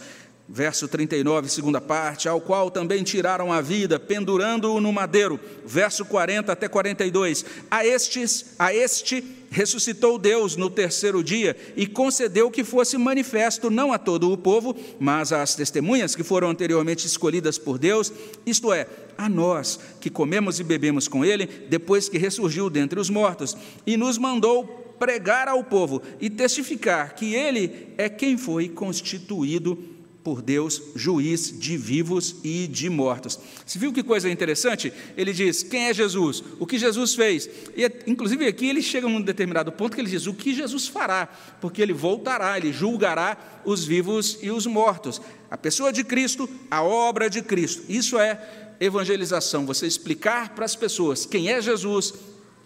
verso 0.52 0.88
39, 0.88 1.48
segunda 1.48 1.80
parte, 1.80 2.28
ao 2.28 2.40
qual 2.40 2.72
também 2.72 3.04
tiraram 3.04 3.52
a 3.52 3.60
vida, 3.60 4.00
pendurando-o 4.00 4.80
no 4.80 4.92
madeiro, 4.92 5.38
verso 5.64 6.04
40 6.04 6.50
até 6.50 6.66
42. 6.66 7.44
A 7.70 7.86
estes, 7.86 8.46
a 8.58 8.74
este 8.74 9.24
ressuscitou 9.48 10.18
Deus 10.18 10.56
no 10.56 10.68
terceiro 10.68 11.22
dia 11.22 11.56
e 11.76 11.86
concedeu 11.86 12.50
que 12.50 12.64
fosse 12.64 12.98
manifesto 12.98 13.70
não 13.70 13.92
a 13.92 13.98
todo 13.98 14.32
o 14.32 14.36
povo, 14.36 14.76
mas 14.98 15.32
às 15.32 15.54
testemunhas 15.54 16.16
que 16.16 16.24
foram 16.24 16.50
anteriormente 16.50 17.06
escolhidas 17.06 17.56
por 17.56 17.78
Deus, 17.78 18.12
isto 18.44 18.72
é, 18.72 18.88
a 19.16 19.28
nós 19.28 19.78
que 20.00 20.10
comemos 20.10 20.58
e 20.58 20.64
bebemos 20.64 21.06
com 21.06 21.24
ele 21.24 21.46
depois 21.46 22.08
que 22.08 22.18
ressurgiu 22.18 22.68
dentre 22.68 22.98
os 22.98 23.08
mortos, 23.08 23.56
e 23.86 23.96
nos 23.96 24.18
mandou 24.18 24.80
pregar 24.98 25.48
ao 25.48 25.64
povo 25.64 26.02
e 26.20 26.28
testificar 26.28 27.14
que 27.14 27.34
ele 27.34 27.88
é 27.96 28.08
quem 28.08 28.36
foi 28.36 28.68
constituído 28.68 29.89
por 30.22 30.42
Deus, 30.42 30.82
juiz 30.94 31.58
de 31.58 31.76
vivos 31.76 32.36
e 32.44 32.66
de 32.66 32.90
mortos. 32.90 33.38
Você 33.64 33.78
viu 33.78 33.92
que 33.92 34.02
coisa 34.02 34.30
interessante? 34.30 34.92
Ele 35.16 35.32
diz: 35.32 35.62
quem 35.62 35.84
é 35.84 35.94
Jesus? 35.94 36.42
O 36.58 36.66
que 36.66 36.78
Jesus 36.78 37.14
fez? 37.14 37.48
E, 37.76 37.90
inclusive, 38.06 38.46
aqui 38.46 38.68
ele 38.68 38.82
chega 38.82 39.08
num 39.08 39.20
determinado 39.20 39.72
ponto 39.72 39.94
que 39.94 40.00
ele 40.00 40.10
diz: 40.10 40.26
o 40.26 40.34
que 40.34 40.54
Jesus 40.54 40.86
fará? 40.86 41.26
Porque 41.60 41.80
ele 41.80 41.92
voltará, 41.92 42.56
ele 42.56 42.72
julgará 42.72 43.62
os 43.64 43.84
vivos 43.84 44.38
e 44.42 44.50
os 44.50 44.66
mortos. 44.66 45.20
A 45.50 45.56
pessoa 45.56 45.92
de 45.92 46.04
Cristo, 46.04 46.48
a 46.70 46.82
obra 46.82 47.28
de 47.30 47.42
Cristo. 47.42 47.82
Isso 47.88 48.18
é 48.18 48.76
evangelização, 48.78 49.66
você 49.66 49.86
explicar 49.86 50.54
para 50.54 50.64
as 50.64 50.76
pessoas 50.76 51.26
quem 51.26 51.50
é 51.50 51.60
Jesus 51.60 52.14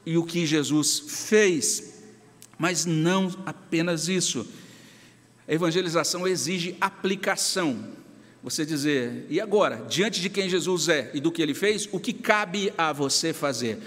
e 0.07 0.17
o 0.17 0.25
que 0.25 0.45
Jesus 0.47 1.03
fez. 1.07 1.95
Mas 2.59 2.85
não 2.85 3.35
apenas 3.47 4.09
isso. 4.09 4.47
A 5.47 5.53
evangelização 5.53 6.27
exige 6.27 6.77
aplicação. 6.81 7.93
você 8.43 8.65
dizer, 8.65 9.27
e 9.31 9.41
agora, 9.41 9.85
diante 9.89 10.21
de 10.21 10.29
quem 10.29 10.49
Jesus 10.49 10.89
é 10.89 11.11
e 11.15 11.21
do 11.21 11.33
que 11.33 11.41
ele 11.41 11.55
fez, 11.55 11.89
o 11.93 12.01
que 12.01 12.13
cabe 12.13 12.73
a 12.77 12.93
você 12.93 13.33
fazer? 13.33 13.79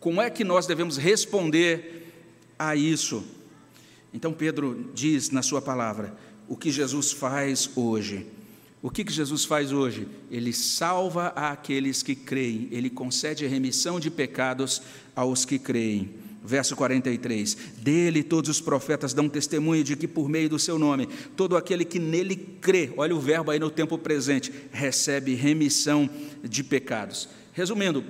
Como 0.00 0.20
é 0.20 0.28
que 0.28 0.44
nós 0.44 0.66
devemos 0.66 0.96
responder 0.96 2.12
a 2.58 2.76
isso? 2.76 3.24
Então 4.12 4.32
Pedro 4.32 4.90
diz 4.94 5.30
na 5.30 5.42
sua 5.42 5.62
palavra 5.62 6.14
o 6.48 6.56
que 6.56 6.70
Jesus 6.70 7.12
faz 7.12 7.70
hoje. 7.74 8.26
O 8.82 8.90
que, 8.90 9.02
que 9.02 9.12
Jesus 9.12 9.46
faz 9.46 9.72
hoje? 9.72 10.06
Ele 10.30 10.52
salva 10.52 11.28
aqueles 11.28 12.02
que 12.02 12.14
creem, 12.14 12.68
ele 12.70 12.90
concede 12.90 13.46
remissão 13.46 13.98
de 13.98 14.10
pecados 14.10 14.82
aos 15.16 15.46
que 15.46 15.58
creem. 15.58 16.10
Verso 16.44 16.76
43: 16.76 17.56
Dele 17.78 18.22
todos 18.22 18.50
os 18.50 18.60
profetas 18.60 19.14
dão 19.14 19.30
testemunho 19.30 19.82
de 19.82 19.96
que, 19.96 20.06
por 20.06 20.28
meio 20.28 20.50
do 20.50 20.58
seu 20.58 20.78
nome, 20.78 21.08
todo 21.34 21.56
aquele 21.56 21.86
que 21.86 21.98
nele 21.98 22.36
crê, 22.60 22.92
olha 22.98 23.16
o 23.16 23.20
verbo 23.20 23.50
aí 23.50 23.58
no 23.58 23.70
tempo 23.70 23.96
presente, 23.96 24.52
recebe 24.70 25.34
remissão 25.34 26.08
de 26.42 26.62
pecados. 26.62 27.30
Resumindo, 27.54 28.04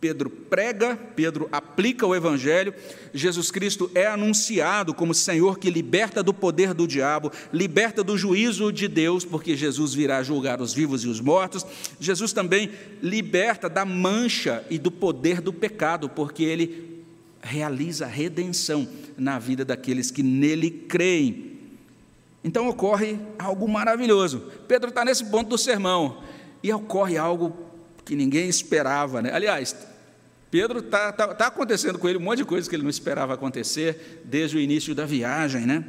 Pedro 0.00 0.28
prega, 0.28 0.96
Pedro 1.14 1.48
aplica 1.52 2.04
o 2.04 2.16
Evangelho, 2.16 2.74
Jesus 3.14 3.50
Cristo 3.50 3.88
é 3.94 4.06
anunciado 4.06 4.92
como 4.92 5.14
Senhor 5.14 5.58
que 5.58 5.70
liberta 5.70 6.20
do 6.20 6.34
poder 6.34 6.74
do 6.74 6.86
diabo, 6.86 7.30
liberta 7.52 8.02
do 8.02 8.18
juízo 8.18 8.72
de 8.72 8.88
Deus, 8.88 9.24
porque 9.24 9.56
Jesus 9.56 9.94
virá 9.94 10.22
julgar 10.24 10.60
os 10.60 10.72
vivos 10.74 11.04
e 11.04 11.08
os 11.08 11.20
mortos. 11.20 11.64
Jesus 12.00 12.32
também 12.32 12.70
liberta 13.00 13.68
da 13.68 13.84
mancha 13.84 14.64
e 14.68 14.78
do 14.78 14.90
poder 14.90 15.40
do 15.40 15.52
pecado, 15.52 16.08
porque 16.08 16.42
ele 16.42 16.97
realiza 17.42 18.06
a 18.06 18.08
redenção 18.08 18.88
na 19.16 19.38
vida 19.38 19.64
daqueles 19.64 20.10
que 20.10 20.22
nele 20.22 20.70
creem. 20.70 21.58
Então 22.42 22.68
ocorre 22.68 23.18
algo 23.38 23.68
maravilhoso. 23.68 24.50
Pedro 24.66 24.90
está 24.90 25.04
nesse 25.04 25.24
ponto 25.24 25.48
do 25.48 25.58
sermão 25.58 26.22
e 26.62 26.72
ocorre 26.72 27.16
algo 27.16 27.56
que 28.04 28.14
ninguém 28.16 28.48
esperava. 28.48 29.20
Né? 29.20 29.32
Aliás, 29.32 29.76
Pedro 30.50 30.78
está 30.78 31.12
tá, 31.12 31.34
tá 31.34 31.46
acontecendo 31.48 31.98
com 31.98 32.08
ele 32.08 32.18
um 32.18 32.22
monte 32.22 32.38
de 32.38 32.44
coisas 32.44 32.68
que 32.68 32.74
ele 32.74 32.82
não 32.82 32.90
esperava 32.90 33.34
acontecer 33.34 34.22
desde 34.24 34.56
o 34.56 34.60
início 34.60 34.94
da 34.94 35.04
viagem, 35.04 35.66
né? 35.66 35.84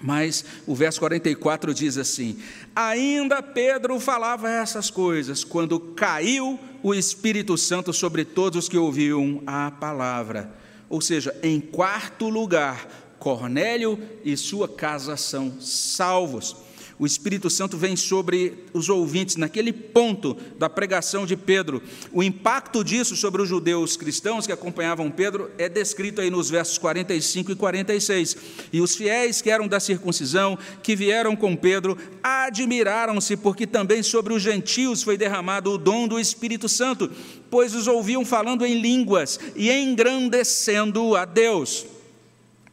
Mas 0.00 0.44
o 0.66 0.74
verso 0.74 1.00
44 1.00 1.72
diz 1.72 1.96
assim: 1.96 2.38
Ainda 2.74 3.42
Pedro 3.42 3.98
falava 3.98 4.50
essas 4.50 4.90
coisas 4.90 5.42
quando 5.42 5.80
caiu 5.80 6.58
o 6.82 6.94
Espírito 6.94 7.56
Santo 7.56 7.92
sobre 7.92 8.24
todos 8.24 8.64
os 8.64 8.68
que 8.68 8.76
ouviam 8.76 9.42
a 9.46 9.70
palavra. 9.70 10.65
Ou 10.88 11.00
seja, 11.00 11.34
em 11.42 11.60
quarto 11.60 12.28
lugar, 12.28 12.88
Cornélio 13.18 13.98
e 14.24 14.36
sua 14.36 14.68
casa 14.68 15.16
são 15.16 15.60
salvos 15.60 16.65
o 16.98 17.04
Espírito 17.04 17.50
Santo 17.50 17.76
vem 17.76 17.94
sobre 17.94 18.64
os 18.72 18.88
ouvintes, 18.88 19.36
naquele 19.36 19.72
ponto 19.72 20.36
da 20.58 20.68
pregação 20.68 21.26
de 21.26 21.36
Pedro. 21.36 21.82
O 22.10 22.22
impacto 22.22 22.82
disso 22.82 23.14
sobre 23.14 23.42
os 23.42 23.48
judeus 23.48 23.96
cristãos 23.96 24.46
que 24.46 24.52
acompanhavam 24.52 25.10
Pedro 25.10 25.50
é 25.58 25.68
descrito 25.68 26.20
aí 26.20 26.30
nos 26.30 26.48
versos 26.48 26.78
45 26.78 27.52
e 27.52 27.54
46. 27.54 28.36
E 28.72 28.80
os 28.80 28.96
fiéis 28.96 29.42
que 29.42 29.50
eram 29.50 29.68
da 29.68 29.78
circuncisão, 29.78 30.58
que 30.82 30.96
vieram 30.96 31.36
com 31.36 31.54
Pedro, 31.54 31.98
admiraram-se, 32.22 33.36
porque 33.36 33.66
também 33.66 34.02
sobre 34.02 34.32
os 34.32 34.42
gentios 34.42 35.02
foi 35.02 35.18
derramado 35.18 35.72
o 35.72 35.78
dom 35.78 36.08
do 36.08 36.18
Espírito 36.18 36.68
Santo, 36.68 37.10
pois 37.50 37.74
os 37.74 37.86
ouviam 37.86 38.24
falando 38.24 38.64
em 38.64 38.80
línguas 38.80 39.38
e 39.54 39.70
engrandecendo 39.70 41.14
a 41.14 41.26
Deus. 41.26 41.95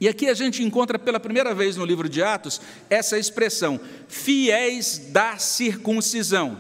E 0.04 0.08
aqui 0.10 0.28
a 0.28 0.34
gente 0.34 0.62
encontra 0.62 1.00
pela 1.00 1.18
primeira 1.18 1.56
vez 1.56 1.78
no 1.78 1.86
livro 1.86 2.10
de 2.10 2.22
Atos 2.22 2.60
essa 2.90 3.18
expressão, 3.18 3.80
fiéis 4.10 4.98
da 4.98 5.38
circuncisão. 5.38 6.58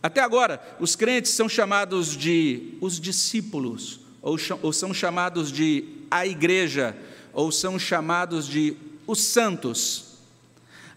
Até 0.00 0.20
agora, 0.20 0.62
os 0.78 0.94
crentes 0.94 1.32
são 1.32 1.48
chamados 1.48 2.16
de 2.16 2.74
os 2.80 3.00
discípulos, 3.00 3.98
ou, 4.22 4.36
ou 4.62 4.72
são 4.72 4.94
chamados 4.94 5.50
de 5.50 5.82
a 6.08 6.24
igreja, 6.24 6.96
ou 7.32 7.50
são 7.50 7.76
chamados 7.76 8.46
de 8.46 8.76
os 9.04 9.20
santos. 9.20 10.18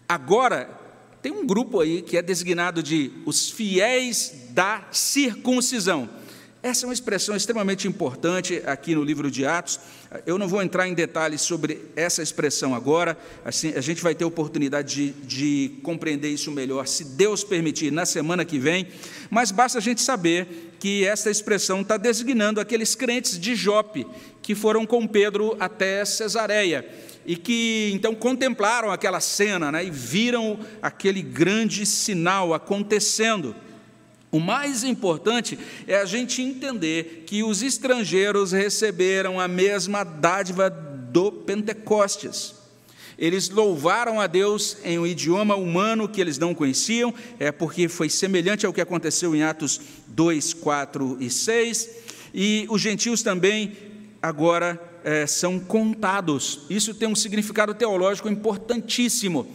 Agora, 0.08 0.70
tem 1.20 1.32
um 1.32 1.44
grupo 1.44 1.80
aí 1.80 2.02
que 2.02 2.16
é 2.16 2.22
designado 2.22 2.84
de 2.84 3.10
os 3.26 3.50
fiéis 3.50 4.32
da 4.50 4.86
circuncisão. 4.92 6.08
Essa 6.64 6.86
é 6.86 6.88
uma 6.88 6.94
expressão 6.94 7.36
extremamente 7.36 7.86
importante 7.86 8.62
aqui 8.64 8.94
no 8.94 9.04
livro 9.04 9.30
de 9.30 9.44
Atos. 9.44 9.78
Eu 10.24 10.38
não 10.38 10.48
vou 10.48 10.62
entrar 10.62 10.88
em 10.88 10.94
detalhes 10.94 11.42
sobre 11.42 11.90
essa 11.94 12.22
expressão 12.22 12.74
agora, 12.74 13.18
assim, 13.44 13.74
a 13.76 13.82
gente 13.82 14.02
vai 14.02 14.14
ter 14.14 14.24
oportunidade 14.24 15.10
de, 15.10 15.10
de 15.26 15.80
compreender 15.82 16.30
isso 16.30 16.50
melhor, 16.50 16.86
se 16.86 17.04
Deus 17.04 17.44
permitir, 17.44 17.92
na 17.92 18.06
semana 18.06 18.46
que 18.46 18.58
vem, 18.58 18.88
mas 19.28 19.50
basta 19.50 19.76
a 19.76 19.80
gente 19.82 20.00
saber 20.00 20.74
que 20.80 21.04
essa 21.04 21.30
expressão 21.30 21.82
está 21.82 21.98
designando 21.98 22.58
aqueles 22.58 22.94
crentes 22.94 23.38
de 23.38 23.54
Jope 23.54 24.06
que 24.40 24.54
foram 24.54 24.86
com 24.86 25.06
Pedro 25.06 25.54
até 25.60 26.02
Cesareia 26.06 26.88
e 27.26 27.36
que 27.36 27.90
então 27.92 28.14
contemplaram 28.14 28.90
aquela 28.90 29.20
cena 29.20 29.70
né, 29.70 29.84
e 29.84 29.90
viram 29.90 30.58
aquele 30.80 31.20
grande 31.20 31.84
sinal 31.84 32.54
acontecendo. 32.54 33.54
O 34.34 34.40
mais 34.40 34.82
importante 34.82 35.56
é 35.86 35.94
a 35.94 36.04
gente 36.04 36.42
entender 36.42 37.22
que 37.24 37.44
os 37.44 37.62
estrangeiros 37.62 38.50
receberam 38.50 39.38
a 39.38 39.46
mesma 39.46 40.02
dádiva 40.02 40.68
do 40.68 41.30
Pentecostes. 41.30 42.52
Eles 43.16 43.48
louvaram 43.48 44.20
a 44.20 44.26
Deus 44.26 44.76
em 44.82 44.98
um 44.98 45.06
idioma 45.06 45.54
humano 45.54 46.08
que 46.08 46.20
eles 46.20 46.36
não 46.36 46.52
conheciam, 46.52 47.14
é 47.38 47.52
porque 47.52 47.86
foi 47.86 48.08
semelhante 48.08 48.66
ao 48.66 48.72
que 48.72 48.80
aconteceu 48.80 49.36
em 49.36 49.44
Atos 49.44 49.80
2, 50.08 50.52
4 50.54 51.18
e 51.20 51.30
6. 51.30 51.90
E 52.34 52.66
os 52.68 52.80
gentios 52.80 53.22
também 53.22 53.76
agora 54.20 54.82
é, 55.04 55.28
são 55.28 55.60
contados. 55.60 56.62
Isso 56.68 56.92
tem 56.92 57.06
um 57.06 57.14
significado 57.14 57.72
teológico 57.72 58.28
importantíssimo, 58.28 59.46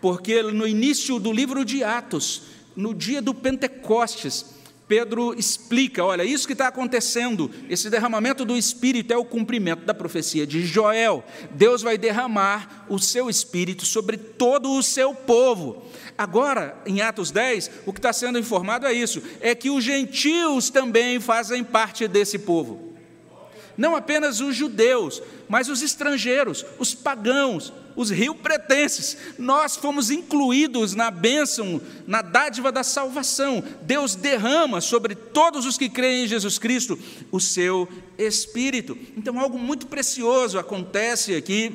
porque 0.00 0.44
no 0.44 0.64
início 0.64 1.18
do 1.18 1.32
livro 1.32 1.64
de 1.64 1.82
Atos, 1.82 2.56
no 2.78 2.94
dia 2.94 3.20
do 3.20 3.34
Pentecostes, 3.34 4.46
Pedro 4.86 5.34
explica: 5.36 6.04
olha, 6.04 6.24
isso 6.24 6.46
que 6.46 6.52
está 6.52 6.68
acontecendo, 6.68 7.50
esse 7.68 7.90
derramamento 7.90 8.44
do 8.44 8.56
Espírito 8.56 9.12
é 9.12 9.16
o 9.16 9.24
cumprimento 9.24 9.84
da 9.84 9.92
profecia 9.92 10.46
de 10.46 10.64
Joel. 10.64 11.24
Deus 11.50 11.82
vai 11.82 11.98
derramar 11.98 12.86
o 12.88 13.00
seu 13.00 13.28
Espírito 13.28 13.84
sobre 13.84 14.16
todo 14.16 14.70
o 14.70 14.82
seu 14.82 15.12
povo. 15.12 15.84
Agora, 16.16 16.80
em 16.86 17.00
Atos 17.00 17.32
10, 17.32 17.70
o 17.84 17.92
que 17.92 17.98
está 17.98 18.12
sendo 18.12 18.38
informado 18.38 18.86
é 18.86 18.92
isso: 18.92 19.20
é 19.40 19.56
que 19.56 19.70
os 19.70 19.82
gentios 19.82 20.70
também 20.70 21.18
fazem 21.18 21.64
parte 21.64 22.06
desse 22.06 22.38
povo. 22.38 22.87
Não 23.78 23.94
apenas 23.94 24.40
os 24.40 24.56
judeus, 24.56 25.22
mas 25.48 25.68
os 25.68 25.82
estrangeiros, 25.82 26.66
os 26.80 26.96
pagãos, 26.96 27.72
os 27.94 28.10
rio-pretenses, 28.10 29.16
nós 29.38 29.76
fomos 29.76 30.10
incluídos 30.10 30.96
na 30.96 31.12
bênção, 31.12 31.80
na 32.04 32.20
dádiva 32.20 32.72
da 32.72 32.82
salvação. 32.82 33.62
Deus 33.82 34.16
derrama 34.16 34.80
sobre 34.80 35.14
todos 35.14 35.64
os 35.64 35.78
que 35.78 35.88
creem 35.88 36.24
em 36.24 36.28
Jesus 36.28 36.58
Cristo 36.58 36.98
o 37.30 37.38
seu 37.38 37.88
Espírito. 38.18 38.98
Então, 39.16 39.38
algo 39.38 39.56
muito 39.56 39.86
precioso 39.86 40.58
acontece 40.58 41.36
aqui. 41.36 41.72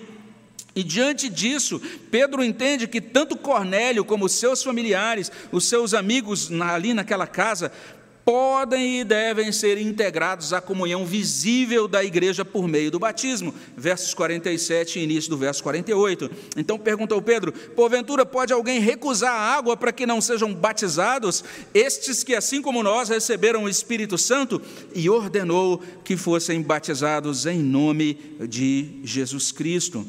E 0.75 0.83
diante 0.83 1.29
disso, 1.29 1.81
Pedro 2.11 2.43
entende 2.43 2.87
que 2.87 2.99
tanto 2.99 3.37
Cornélio 3.37 4.03
como 4.03 4.27
seus 4.27 4.61
familiares, 4.61 5.31
os 5.53 5.69
seus 5.69 5.93
amigos 5.93 6.51
ali 6.51 6.93
naquela 6.93 7.27
casa, 7.27 7.71
podem 8.25 9.01
e 9.01 9.03
devem 9.03 9.51
ser 9.51 9.77
integrados 9.77 10.53
à 10.53 10.61
comunhão 10.61 11.05
visível 11.05 11.87
da 11.87 12.03
igreja 12.03 12.45
por 12.45 12.67
meio 12.67 12.89
do 12.89 12.99
batismo. 12.99 13.53
Versos 13.75 14.13
47 14.13 14.99
e 14.99 15.03
início 15.03 15.29
do 15.29 15.37
verso 15.37 15.61
48. 15.63 16.29
Então 16.57 16.79
perguntou 16.79 17.21
Pedro: 17.21 17.51
Porventura 17.51 18.25
pode 18.25 18.53
alguém 18.53 18.79
recusar 18.79 19.33
a 19.33 19.55
água 19.55 19.75
para 19.75 19.91
que 19.91 20.05
não 20.05 20.21
sejam 20.21 20.53
batizados, 20.53 21.43
estes 21.73 22.23
que, 22.23 22.35
assim 22.35 22.61
como 22.61 22.83
nós, 22.83 23.09
receberam 23.09 23.63
o 23.63 23.69
Espírito 23.69 24.17
Santo? 24.17 24.61
E 24.95 25.09
ordenou 25.09 25.81
que 26.03 26.15
fossem 26.15 26.61
batizados 26.61 27.45
em 27.45 27.59
nome 27.59 28.17
de 28.47 28.99
Jesus 29.03 29.51
Cristo. 29.51 30.05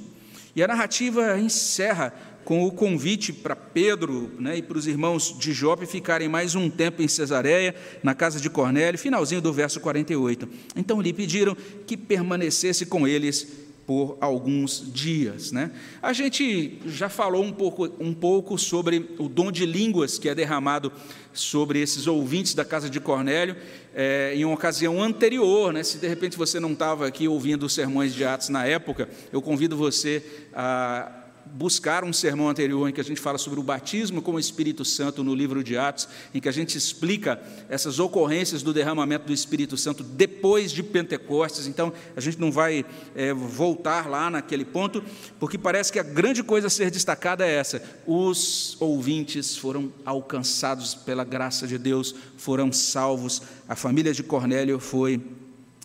E 0.56 0.62
a 0.62 0.68
narrativa 0.68 1.38
encerra 1.38 2.14
com 2.44 2.64
o 2.64 2.70
convite 2.70 3.32
para 3.32 3.56
Pedro 3.56 4.30
né, 4.38 4.58
e 4.58 4.62
para 4.62 4.76
os 4.76 4.86
irmãos 4.86 5.34
de 5.38 5.52
Jope 5.52 5.86
ficarem 5.86 6.28
mais 6.28 6.54
um 6.54 6.68
tempo 6.68 7.02
em 7.02 7.08
Cesareia, 7.08 7.74
na 8.02 8.14
casa 8.14 8.38
de 8.38 8.50
Cornélio, 8.50 8.98
finalzinho 8.98 9.40
do 9.40 9.52
verso 9.52 9.80
48. 9.80 10.48
Então 10.76 11.00
lhe 11.00 11.12
pediram 11.12 11.56
que 11.86 11.96
permanecesse 11.96 12.86
com 12.86 13.08
eles 13.08 13.64
por 13.86 14.16
alguns 14.20 14.92
dias. 14.92 15.52
Né? 15.52 15.70
A 16.02 16.12
gente 16.12 16.78
já 16.86 17.08
falou 17.08 17.42
um 17.42 17.52
pouco, 17.52 17.90
um 17.98 18.14
pouco 18.14 18.58
sobre 18.58 19.10
o 19.18 19.28
dom 19.28 19.50
de 19.50 19.66
línguas 19.66 20.18
que 20.18 20.28
é 20.28 20.34
derramado 20.34 20.92
sobre 21.32 21.80
esses 21.80 22.06
ouvintes 22.06 22.54
da 22.54 22.64
casa 22.64 22.88
de 22.88 23.00
Cornélio 23.00 23.56
é, 23.94 24.32
em 24.34 24.44
uma 24.44 24.54
ocasião 24.54 25.02
anterior. 25.02 25.72
Né? 25.72 25.82
Se 25.82 25.98
de 25.98 26.08
repente 26.08 26.36
você 26.36 26.58
não 26.58 26.72
estava 26.72 27.06
aqui 27.06 27.28
ouvindo 27.28 27.66
os 27.66 27.74
sermões 27.74 28.14
de 28.14 28.24
Atos 28.24 28.48
na 28.48 28.66
época, 28.66 29.08
eu 29.32 29.42
convido 29.42 29.76
você 29.76 30.22
a 30.54 31.23
buscar 31.54 32.02
um 32.02 32.12
sermão 32.12 32.48
anterior 32.48 32.88
em 32.88 32.92
que 32.92 33.00
a 33.00 33.04
gente 33.04 33.20
fala 33.20 33.38
sobre 33.38 33.60
o 33.60 33.62
batismo 33.62 34.20
com 34.20 34.32
o 34.32 34.40
Espírito 34.40 34.84
Santo 34.84 35.22
no 35.22 35.32
livro 35.32 35.62
de 35.62 35.78
Atos, 35.78 36.08
em 36.34 36.40
que 36.40 36.48
a 36.48 36.52
gente 36.52 36.76
explica 36.76 37.40
essas 37.68 38.00
ocorrências 38.00 38.60
do 38.60 38.72
derramamento 38.72 39.26
do 39.26 39.32
Espírito 39.32 39.76
Santo 39.76 40.02
depois 40.02 40.72
de 40.72 40.82
Pentecostes. 40.82 41.68
Então, 41.68 41.92
a 42.16 42.20
gente 42.20 42.40
não 42.40 42.50
vai 42.50 42.84
é, 43.14 43.32
voltar 43.32 44.10
lá 44.10 44.28
naquele 44.28 44.64
ponto, 44.64 45.02
porque 45.38 45.56
parece 45.56 45.92
que 45.92 46.00
a 46.00 46.02
grande 46.02 46.42
coisa 46.42 46.66
a 46.66 46.70
ser 46.70 46.90
destacada 46.90 47.46
é 47.46 47.54
essa: 47.54 47.80
os 48.04 48.76
ouvintes 48.80 49.56
foram 49.56 49.92
alcançados 50.04 50.92
pela 50.94 51.22
graça 51.22 51.68
de 51.68 51.78
Deus, 51.78 52.14
foram 52.36 52.72
salvos, 52.72 53.40
a 53.68 53.76
família 53.76 54.12
de 54.12 54.24
Cornélio 54.24 54.80
foi 54.80 55.22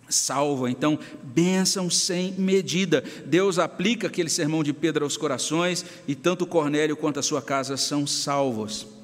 salva. 0.09 0.69
Então, 0.69 0.99
bênção 1.23 1.89
sem 1.89 2.33
medida. 2.33 3.03
Deus 3.25 3.59
aplica 3.59 4.07
aquele 4.07 4.29
sermão 4.29 4.63
de 4.63 4.73
Pedro 4.73 5.05
aos 5.05 5.17
corações 5.17 5.85
e 6.07 6.15
tanto 6.15 6.45
Cornélio 6.45 6.97
quanto 6.97 7.19
a 7.19 7.23
sua 7.23 7.41
casa 7.41 7.77
são 7.77 8.05
salvos. 8.05 8.98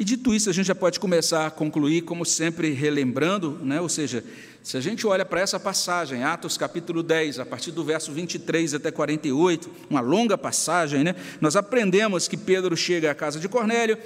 E 0.00 0.04
dito 0.04 0.34
isso, 0.34 0.48
a 0.48 0.52
gente 0.54 0.64
já 0.64 0.74
pode 0.74 0.98
começar 0.98 1.46
a 1.46 1.50
concluir, 1.50 2.00
como 2.00 2.24
sempre, 2.24 2.70
relembrando, 2.70 3.60
né? 3.62 3.82
ou 3.82 3.88
seja, 3.90 4.24
se 4.62 4.74
a 4.78 4.80
gente 4.80 5.06
olha 5.06 5.26
para 5.26 5.42
essa 5.42 5.60
passagem, 5.60 6.24
Atos 6.24 6.56
capítulo 6.56 7.02
10, 7.02 7.38
a 7.38 7.44
partir 7.44 7.70
do 7.70 7.84
verso 7.84 8.10
23 8.10 8.72
até 8.72 8.90
48, 8.90 9.70
uma 9.90 10.00
longa 10.00 10.38
passagem, 10.38 11.04
né? 11.04 11.14
nós 11.38 11.54
aprendemos 11.54 12.26
que 12.26 12.38
Pedro 12.38 12.74
chega 12.78 13.10
à 13.10 13.14
casa 13.14 13.38
de 13.38 13.46
Cornélio 13.46 13.98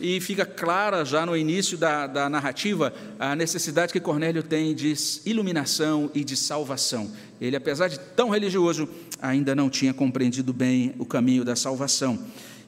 e 0.00 0.22
fica 0.22 0.46
clara 0.46 1.04
já 1.04 1.26
no 1.26 1.36
início 1.36 1.76
da, 1.76 2.06
da 2.06 2.30
narrativa 2.30 2.90
a 3.18 3.36
necessidade 3.36 3.92
que 3.92 4.00
Cornélio 4.00 4.42
tem 4.42 4.74
de 4.74 4.94
iluminação 5.26 6.10
e 6.14 6.24
de 6.24 6.34
salvação. 6.34 7.10
Ele, 7.38 7.56
apesar 7.56 7.88
de 7.88 8.00
tão 8.00 8.30
religioso, 8.30 8.88
ainda 9.20 9.54
não 9.54 9.68
tinha 9.68 9.92
compreendido 9.92 10.50
bem 10.54 10.94
o 10.98 11.04
caminho 11.04 11.44
da 11.44 11.54
salvação. 11.54 12.18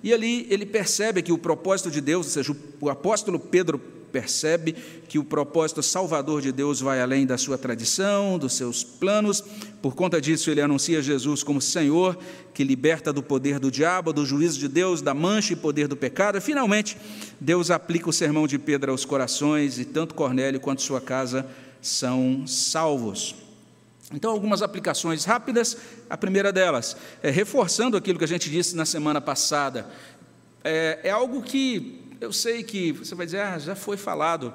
E 0.05 0.13
ali 0.13 0.47
ele 0.51 0.67
percebe 0.67 1.23
que 1.23 1.33
o 1.33 1.39
propósito 1.39 1.91
de 1.91 1.99
Deus, 1.99 2.27
ou 2.27 2.33
seja, 2.33 2.55
o 2.79 2.91
apóstolo 2.91 3.41
Pedro 3.41 3.79
percebe 3.79 4.77
que 5.09 5.19
o 5.19 5.25
propósito 5.25 5.83
salvador 5.83 6.43
de 6.43 6.53
Deus 6.53 6.79
vai 6.79 7.01
além 7.01 7.25
da 7.25 7.39
sua 7.39 7.57
tradição, 7.57 8.39
dos 8.39 8.53
seus 8.53 8.85
planos. 8.85 9.43
Por 9.81 9.95
conta 9.95 10.21
disso, 10.21 10.51
ele 10.51 10.61
anuncia 10.61 11.01
Jesus 11.01 11.43
como 11.43 11.59
Senhor, 11.59 12.19
que 12.53 12.63
liberta 12.63 13.15
do 13.15 13.23
poder 13.23 13.59
do 13.59 13.71
diabo, 13.71 14.13
do 14.13 14.27
juízo 14.27 14.59
de 14.61 14.69
Deus, 14.69 15.01
da 15.01 15.15
mancha 15.15 15.55
e 15.55 15.57
poder 15.57 15.89
do 15.89 15.97
pecado. 15.97 16.37
E, 16.37 16.41
finalmente, 16.43 16.99
Deus 17.41 17.71
aplica 17.71 18.11
o 18.11 18.13
sermão 18.13 18.47
de 18.47 18.59
Pedro 18.59 18.93
aos 18.93 19.07
corações 19.07 19.79
e 19.79 19.87
tanto 19.87 20.15
Cornélio 20.15 20.61
quanto 20.61 20.83
sua 20.83 21.01
casa 21.01 21.47
são 21.81 22.47
salvos. 22.47 23.35
Então, 24.13 24.31
algumas 24.31 24.63
aplicações 24.63 25.25
rápidas. 25.25 25.77
A 26.09 26.17
primeira 26.17 26.53
delas 26.53 26.97
é 27.23 27.31
reforçando 27.31 27.97
aquilo 27.97 28.19
que 28.19 28.25
a 28.25 28.29
gente 28.29 28.51
disse 28.51 28.77
na 28.77 28.85
semana 28.85 29.21
passada. 29.21 29.89
É, 30.63 31.01
é 31.05 31.11
algo 31.11 31.43
que 31.43 32.03
eu 32.21 32.33
sei 32.33 32.63
que 32.63 32.93
você 32.93 33.15
vai 33.15 33.27
dizer, 33.27 33.41
ah, 33.41 33.59
já 33.59 33.75
foi 33.75 33.97
falado, 33.97 34.53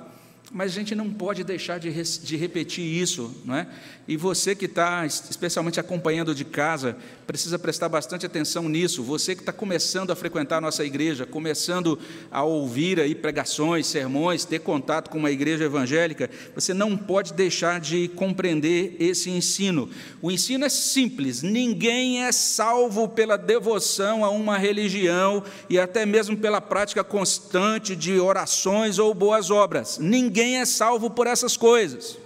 mas 0.52 0.72
a 0.72 0.76
gente 0.76 0.96
não 0.96 1.12
pode 1.12 1.44
deixar 1.44 1.80
de, 1.80 1.92
de 1.92 2.36
repetir 2.36 2.84
isso, 2.84 3.34
não 3.46 3.56
é? 3.56 3.68
E 4.08 4.18
você 4.18 4.56
que 4.56 4.66
está 4.66 5.06
especialmente 5.06 5.80
acompanhando 5.80 6.34
de 6.34 6.44
casa, 6.44 6.98
precisa 7.28 7.60
prestar 7.60 7.88
bastante 7.88 8.26
atenção 8.26 8.68
nisso. 8.68 9.04
Você 9.04 9.36
que 9.36 9.44
está 9.44 9.54
começando 9.54 10.10
a 10.10 10.16
frequentar 10.16 10.58
a 10.58 10.62
nossa 10.62 10.84
igreja, 10.84 11.28
começando 11.28 12.00
a 12.32 12.42
ouvir 12.42 13.00
aí 13.00 13.14
pregações, 13.14 13.86
sermões, 13.86 14.46
ter 14.46 14.62
contato 14.62 15.12
com 15.12 15.20
uma 15.20 15.30
igreja 15.30 15.66
evangélica, 15.66 16.28
você 16.56 16.74
não 16.74 16.98
pode 16.98 17.34
deixar 17.34 17.80
de 17.80 18.08
compreender 18.08 18.96
esse 19.00 19.30
ensino. 19.30 19.88
O 20.24 20.32
ensino 20.32 20.66
é 20.66 20.70
simples: 20.70 21.44
ninguém 21.44 22.24
é 22.24 22.32
salvo 22.32 23.08
pela 23.08 23.38
devoção 23.38 24.26
a 24.26 24.32
uma 24.32 24.58
religião 24.58 25.44
e 25.70 25.78
até 25.78 26.04
mesmo 26.04 26.36
pela 26.36 26.60
prática 26.60 27.04
constante 27.04 27.96
de 27.96 28.20
orações 28.20 28.98
ou 28.98 29.14
boas 29.14 29.52
obras. 29.52 30.00
Ninguém 30.00 30.39
é 30.42 30.66
salvo 30.66 31.10
por 31.10 31.28
essas 31.28 31.56
coisas. 31.56 32.18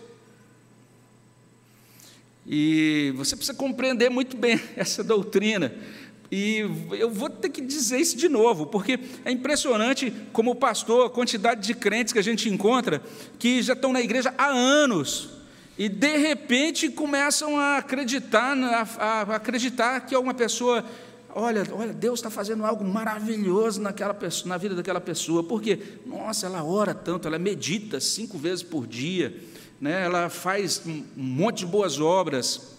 E 2.46 3.14
você 3.16 3.36
precisa 3.36 3.58
compreender 3.58 4.10
muito 4.10 4.36
bem 4.36 4.60
essa 4.76 5.04
doutrina. 5.04 5.74
E 6.32 6.60
eu 6.92 7.12
vou 7.12 7.30
ter 7.30 7.50
que 7.50 7.62
dizer 7.62 8.00
isso 8.00 8.18
de 8.18 8.28
novo, 8.28 8.66
porque 8.66 9.00
é 9.24 9.32
impressionante 9.32 10.12
como 10.32 10.56
pastor, 10.56 11.06
a 11.06 11.10
quantidade 11.10 11.62
de 11.62 11.76
crentes 11.76 12.12
que 12.12 12.18
a 12.18 12.24
gente 12.24 12.50
encontra 12.50 13.04
que 13.38 13.62
já 13.62 13.74
estão 13.74 13.94
na 13.94 14.02
igreja 14.02 14.34
há 14.38 14.48
anos 14.48 15.30
e 15.78 15.88
de 15.88 16.18
repente 16.18 16.90
começam 16.90 17.58
a 17.58 17.78
acreditar, 17.78 18.58
a, 18.58 18.82
a 19.00 19.36
acreditar 19.36 20.02
que 20.02 20.16
uma 20.16 20.34
pessoa, 20.34 20.84
olha, 21.36 21.64
olha, 21.72 21.94
Deus 21.94 22.20
está 22.20 22.30
fazendo 22.30 22.66
algo 22.66 22.84
maravilhoso 22.84 23.82
naquela 23.82 24.14
pessoa, 24.14 24.50
na 24.50 24.58
vida 24.58 24.76
daquela 24.76 25.02
pessoa, 25.02 25.44
porque, 25.44 25.80
nossa, 26.06 26.46
ela 26.46 26.64
ora 26.64 26.94
tanto, 26.94 27.28
ela 27.28 27.40
medita 27.40 28.00
cinco 28.00 28.38
vezes 28.38 28.64
por 28.64 28.88
dia 28.88 29.34
né, 29.84 30.06
ela 30.06 30.30
faz 30.30 30.82
um 30.88 31.04
monte 31.14 31.60
de 31.60 31.66
boas 31.66 32.00
obras. 32.00 32.78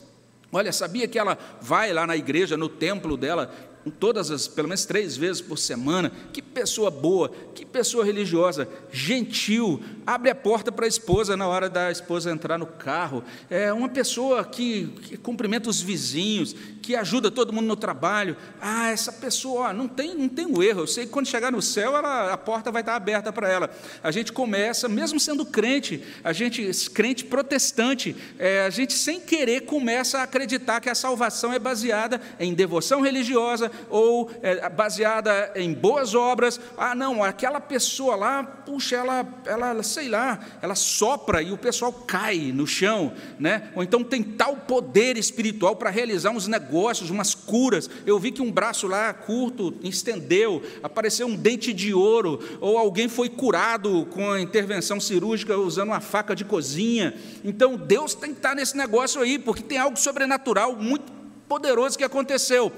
Olha, 0.51 0.73
sabia 0.73 1.07
que 1.07 1.19
ela 1.19 1.37
vai 1.61 1.93
lá 1.93 2.07
na 2.07 2.17
igreja, 2.17 2.57
no 2.57 2.67
templo 2.67 3.15
dela, 3.15 3.55
todas 3.91 4.31
as, 4.31 4.49
pelo 4.49 4.69
menos 4.69 4.85
três 4.85 5.17
vezes 5.17 5.41
por 5.41 5.59
semana. 5.59 6.11
Que 6.33 6.41
pessoa 6.41 6.91
boa, 6.91 7.31
que 7.55 7.65
pessoa 7.65 8.05
religiosa, 8.05 8.69
gentil, 8.93 9.83
abre 10.07 10.31
a 10.31 10.35
porta 10.35 10.71
para 10.71 10.85
a 10.85 10.89
esposa 10.89 11.37
na 11.37 11.47
hora 11.47 11.69
da 11.69 11.91
esposa 11.91 12.31
entrar 12.31 12.59
no 12.59 12.67
carro. 12.67 13.25
É 13.51 13.73
uma 13.73 13.89
pessoa 13.89 14.45
que, 14.45 14.87
que 15.03 15.17
cumprimenta 15.17 15.69
os 15.69 15.81
vizinhos, 15.81 16.55
que 16.83 16.95
ajuda 16.95 17.31
todo 17.31 17.53
mundo 17.53 17.67
no 17.67 17.77
trabalho. 17.77 18.37
Ah, 18.61 18.91
essa 18.91 19.13
pessoa 19.13 19.71
ó, 19.71 19.73
não 19.73 19.89
tem 19.89 20.15
não 20.15 20.29
tem 20.29 20.47
um 20.47 20.63
erro. 20.63 20.81
Eu 20.81 20.87
sei 20.87 21.07
que 21.07 21.13
quando 21.13 21.27
chegar 21.27 21.51
no 21.51 21.63
céu, 21.63 21.97
ela, 21.97 22.33
a 22.33 22.37
porta 22.37 22.71
vai 22.71 22.83
estar 22.83 22.95
aberta 22.95 23.33
para 23.33 23.49
ela. 23.51 23.71
A 24.03 24.11
gente 24.11 24.33
começa, 24.33 24.89
mesmo 24.89 25.19
sendo 25.19 25.45
crente, 25.45 26.03
a 26.23 26.33
gente 26.33 26.71
crente 26.91 27.25
protestante, 27.25 28.15
é, 28.39 28.65
a 28.65 28.71
gente 28.71 28.93
sem 28.93 29.21
querer 29.21 29.63
começa 29.63 30.19
a 30.19 30.23
acreditar 30.23 30.81
que 30.81 30.89
a 30.89 30.95
salvação 30.95 31.53
é 31.53 31.59
baseada 31.59 32.21
em 32.39 32.55
devoção 32.55 33.01
religiosa, 33.01 33.71
ou 33.89 34.31
é, 34.43 34.69
baseada 34.69 35.53
em 35.55 35.73
boas 35.73 36.15
obras. 36.15 36.61
Ah, 36.77 36.95
não, 36.95 37.23
aquela 37.23 37.61
pessoa 37.61 38.17
lá, 38.17 38.43
puxa, 38.43 38.97
ela, 38.97 39.27
ela, 39.47 39.83
sei 39.83 40.09
lá, 40.09 40.41
ela 40.61 40.75
sopra 40.75 41.43
e 41.43 41.53
o 41.53 41.59
pessoal 41.59 41.93
cai 41.93 42.53
no 42.53 42.67
chão, 42.67 43.13
né? 43.39 43.71
Ou 43.75 43.83
então 43.83 44.03
tem 44.03 44.23
tal 44.23 44.57
poder 44.57 45.17
espiritual 45.17 45.77
para 45.77 45.91
realizar 45.91 46.31
uns 46.31 46.47
negócios, 46.47 47.11
umas 47.11 47.35
curas. 47.35 47.89
Eu 48.07 48.19
vi 48.19 48.33
que 48.33 48.43
um 48.43 48.51
braço 48.51 48.87
lá 48.87 49.13
curto 49.13 49.75
estendeu, 49.83 50.63
apareceu 50.83 51.27
um 51.27 51.37
dente 51.37 51.73
de 51.73 51.95
ouro, 51.95 52.41
ou 52.61 52.79
alguém 52.79 53.09
foi 53.09 53.29
curado 53.29 54.07
com 54.11 54.33
a 54.33 54.41
intervenção 54.41 55.01
cirúrgica 55.01 55.57
usando 55.57 55.89
uma 55.89 56.01
faca 56.01 56.35
de 56.35 56.45
cozinha. 56.45 57.15
Então 57.45 57.77
Deus 57.77 58.15
tem 58.15 58.31
que 58.31 58.39
estar 58.39 58.55
nesse 58.55 58.77
negócio 58.77 59.21
aí, 59.21 59.39
porque 59.39 59.63
tem 59.63 59.79
algo 59.79 59.99
sobrenatural 59.99 60.77
muito 60.77 61.13
poderoso 61.49 61.99
que 61.99 62.05
aconteceu. 62.05 62.73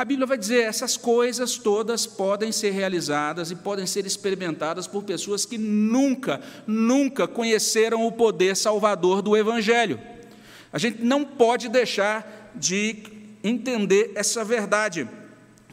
A 0.00 0.04
Bíblia 0.06 0.26
vai 0.26 0.38
dizer: 0.38 0.62
essas 0.62 0.96
coisas 0.96 1.58
todas 1.58 2.06
podem 2.06 2.50
ser 2.50 2.70
realizadas 2.70 3.50
e 3.50 3.54
podem 3.54 3.84
ser 3.86 4.06
experimentadas 4.06 4.86
por 4.86 5.02
pessoas 5.02 5.44
que 5.44 5.58
nunca, 5.58 6.40
nunca 6.66 7.28
conheceram 7.28 8.06
o 8.06 8.10
poder 8.10 8.56
salvador 8.56 9.20
do 9.20 9.36
Evangelho. 9.36 10.00
A 10.72 10.78
gente 10.78 11.02
não 11.02 11.22
pode 11.22 11.68
deixar 11.68 12.50
de 12.54 12.96
entender 13.44 14.12
essa 14.14 14.42
verdade. 14.42 15.06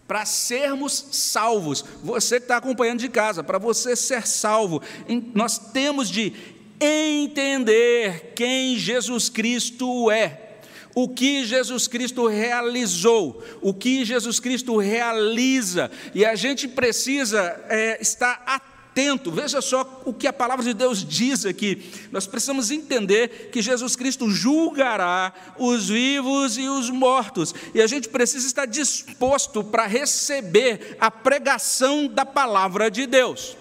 Para 0.06 0.26
sermos 0.26 1.06
salvos, 1.14 1.86
você 2.04 2.36
que 2.36 2.44
está 2.44 2.58
acompanhando 2.58 3.00
de 3.00 3.08
casa, 3.08 3.42
para 3.46 3.58
você 3.58 3.96
ser 3.96 4.28
salvo, 4.28 4.82
nós 5.34 5.58
temos 5.58 6.10
de 6.10 6.34
entender 6.82 8.34
quem 8.36 8.78
Jesus 8.78 9.30
Cristo 9.30 10.12
é 10.12 10.47
o 10.98 11.08
que 11.08 11.46
Jesus 11.46 11.88
Cristo 11.88 12.26
realizou, 12.26 13.44
o 13.62 13.72
que 13.72 14.04
Jesus 14.04 14.40
Cristo 14.40 14.78
realiza, 14.78 15.92
e 16.16 16.26
a 16.26 16.34
gente 16.34 16.68
precisa 16.68 17.40
é, 17.70 18.02
estar 18.02 18.42
atento. 18.48 19.30
Veja 19.30 19.62
só 19.62 20.02
o 20.06 20.12
que 20.12 20.26
a 20.26 20.34
palavra 20.34 20.66
de 20.66 20.74
Deus 20.74 21.06
diz 21.06 21.46
aqui. 21.46 21.88
Nós 22.12 22.26
precisamos 22.26 22.72
entender 22.72 23.52
que 23.52 23.62
Jesus 23.62 23.96
Cristo 23.96 24.28
julgará 24.32 25.32
os 25.60 25.88
vivos 25.88 26.58
e 26.58 26.68
os 26.68 26.90
mortos, 26.90 27.54
e 27.76 27.82
a 27.82 27.86
gente 27.86 28.10
precisa 28.10 28.48
estar 28.48 28.66
disposto 28.66 29.64
para 29.64 29.86
receber 29.86 30.98
a 31.00 31.12
pregação 31.12 32.08
da 32.08 32.26
palavra 32.26 32.90
de 32.90 33.06
Deus. 33.06 33.56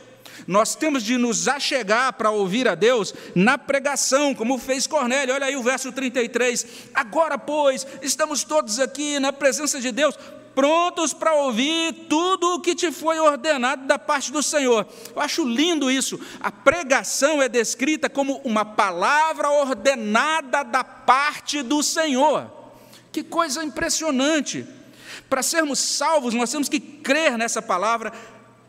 Nós 0.47 0.75
temos 0.75 1.03
de 1.03 1.17
nos 1.17 1.49
achegar 1.49 2.13
para 2.15 2.31
ouvir 2.31 2.69
a 2.69 2.75
Deus 2.75 3.15
na 3.35 3.57
pregação, 3.57 4.35
como 4.35 4.59
fez 4.59 4.87
Cornélio. 4.87 5.35
Olha 5.35 5.47
aí 5.47 5.57
o 5.57 5.63
verso 5.63 5.93
33. 5.93 6.67
Agora, 6.95 7.39
pois, 7.39 7.87
estamos 8.03 8.45
todos 8.45 8.81
aqui 8.81 9.19
na 9.19 9.33
presença 9.33 9.81
de 9.81 9.93
Deus, 9.93 10.17
prontos 10.57 11.13
para 11.13 11.35
ouvir 11.35 11.93
tudo 12.09 12.55
o 12.55 12.61
que 12.61 12.75
te 12.75 12.91
foi 12.91 13.19
ordenado 13.21 13.87
da 13.87 13.99
parte 13.99 14.33
do 14.33 14.43
Senhor. 14.43 14.87
Eu 15.15 15.21
acho 15.21 15.45
lindo 15.45 15.91
isso. 15.91 16.19
A 16.41 16.51
pregação 16.51 17.43
é 17.43 17.49
descrita 17.49 18.09
como 18.09 18.41
uma 18.43 18.65
palavra 18.65 19.51
ordenada 19.51 20.63
da 20.63 20.83
parte 20.83 21.63
do 21.63 21.83
Senhor. 21.83 22.51
Que 23.13 23.23
coisa 23.23 23.63
impressionante. 23.63 24.67
Para 25.29 25.43
sermos 25.43 25.79
salvos, 25.79 26.33
nós 26.33 26.51
temos 26.51 26.69
que 26.69 26.81
crer 26.81 27.37
nessa 27.37 27.61
palavra, 27.61 28.13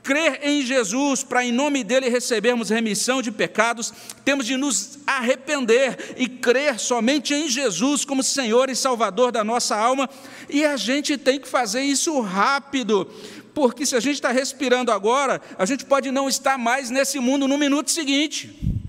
crer 0.07 0.39
em 0.41 0.61
Jesus, 0.61 1.21
para 1.21 1.43
em 1.43 1.51
nome 1.51 1.83
dele 1.83 2.07
recebermos 2.07 2.69
remissão 2.69 3.21
de 3.21 3.29
pecados, 3.29 3.93
temos 4.23 4.45
de 4.45 4.55
nos 4.55 4.99
arrepender 5.05 6.15
e 6.15 6.29
crer 6.29 6.79
somente 6.79 7.33
em 7.33 7.49
Jesus 7.49 8.05
como 8.05 8.23
Senhor 8.23 8.69
e 8.69 8.75
Salvador 8.75 9.33
da 9.33 9.43
nossa 9.43 9.75
alma, 9.75 10.09
e 10.49 10.65
a 10.65 10.77
gente 10.77 11.17
tem 11.17 11.37
que 11.37 11.47
fazer 11.47 11.81
isso 11.81 12.21
rápido, 12.21 13.05
porque 13.53 13.85
se 13.85 13.97
a 13.97 13.99
gente 13.99 14.13
está 14.15 14.31
respirando 14.31 14.93
agora, 14.93 15.41
a 15.57 15.65
gente 15.65 15.83
pode 15.83 16.09
não 16.09 16.29
estar 16.29 16.57
mais 16.57 16.89
nesse 16.89 17.19
mundo 17.19 17.45
no 17.45 17.57
minuto 17.57 17.91
seguinte. 17.91 18.79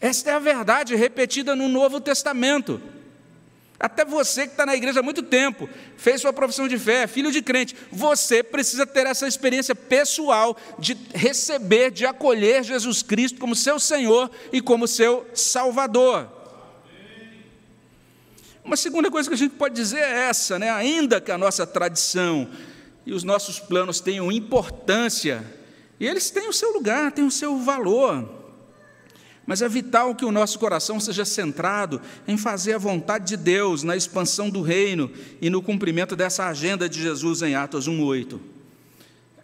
Esta 0.00 0.30
é 0.30 0.34
a 0.34 0.38
verdade 0.38 0.94
repetida 0.94 1.56
no 1.56 1.68
Novo 1.68 2.00
Testamento. 2.00 2.80
Até 3.80 4.04
você 4.04 4.42
que 4.42 4.52
está 4.52 4.66
na 4.66 4.76
igreja 4.76 5.00
há 5.00 5.02
muito 5.02 5.22
tempo, 5.22 5.66
fez 5.96 6.20
sua 6.20 6.34
profissão 6.34 6.68
de 6.68 6.78
fé, 6.78 7.04
é 7.04 7.06
filho 7.06 7.32
de 7.32 7.40
crente, 7.40 7.74
você 7.90 8.42
precisa 8.42 8.86
ter 8.86 9.06
essa 9.06 9.26
experiência 9.26 9.74
pessoal 9.74 10.54
de 10.78 10.94
receber, 11.14 11.90
de 11.90 12.04
acolher 12.04 12.62
Jesus 12.62 13.02
Cristo 13.02 13.38
como 13.38 13.56
seu 13.56 13.80
Senhor 13.80 14.30
e 14.52 14.60
como 14.60 14.86
seu 14.86 15.26
Salvador. 15.32 16.28
Uma 18.62 18.76
segunda 18.76 19.10
coisa 19.10 19.30
que 19.30 19.34
a 19.34 19.38
gente 19.38 19.54
pode 19.54 19.74
dizer 19.74 20.00
é 20.00 20.28
essa, 20.28 20.58
né? 20.58 20.70
ainda 20.70 21.18
que 21.18 21.32
a 21.32 21.38
nossa 21.38 21.66
tradição 21.66 22.50
e 23.06 23.14
os 23.14 23.24
nossos 23.24 23.58
planos 23.58 23.98
tenham 23.98 24.30
importância, 24.30 25.42
e 25.98 26.06
eles 26.06 26.28
têm 26.28 26.50
o 26.50 26.52
seu 26.52 26.70
lugar, 26.74 27.12
têm 27.12 27.24
o 27.24 27.30
seu 27.30 27.56
valor. 27.56 28.39
Mas 29.50 29.62
é 29.62 29.68
vital 29.68 30.14
que 30.14 30.24
o 30.24 30.30
nosso 30.30 30.60
coração 30.60 31.00
seja 31.00 31.24
centrado 31.24 32.00
em 32.28 32.36
fazer 32.36 32.74
a 32.74 32.78
vontade 32.78 33.26
de 33.26 33.36
Deus 33.36 33.82
na 33.82 33.96
expansão 33.96 34.48
do 34.48 34.62
reino 34.62 35.10
e 35.42 35.50
no 35.50 35.60
cumprimento 35.60 36.14
dessa 36.14 36.46
agenda 36.46 36.88
de 36.88 37.02
Jesus 37.02 37.42
em 37.42 37.56
Atos 37.56 37.88
1:8. 37.88 38.38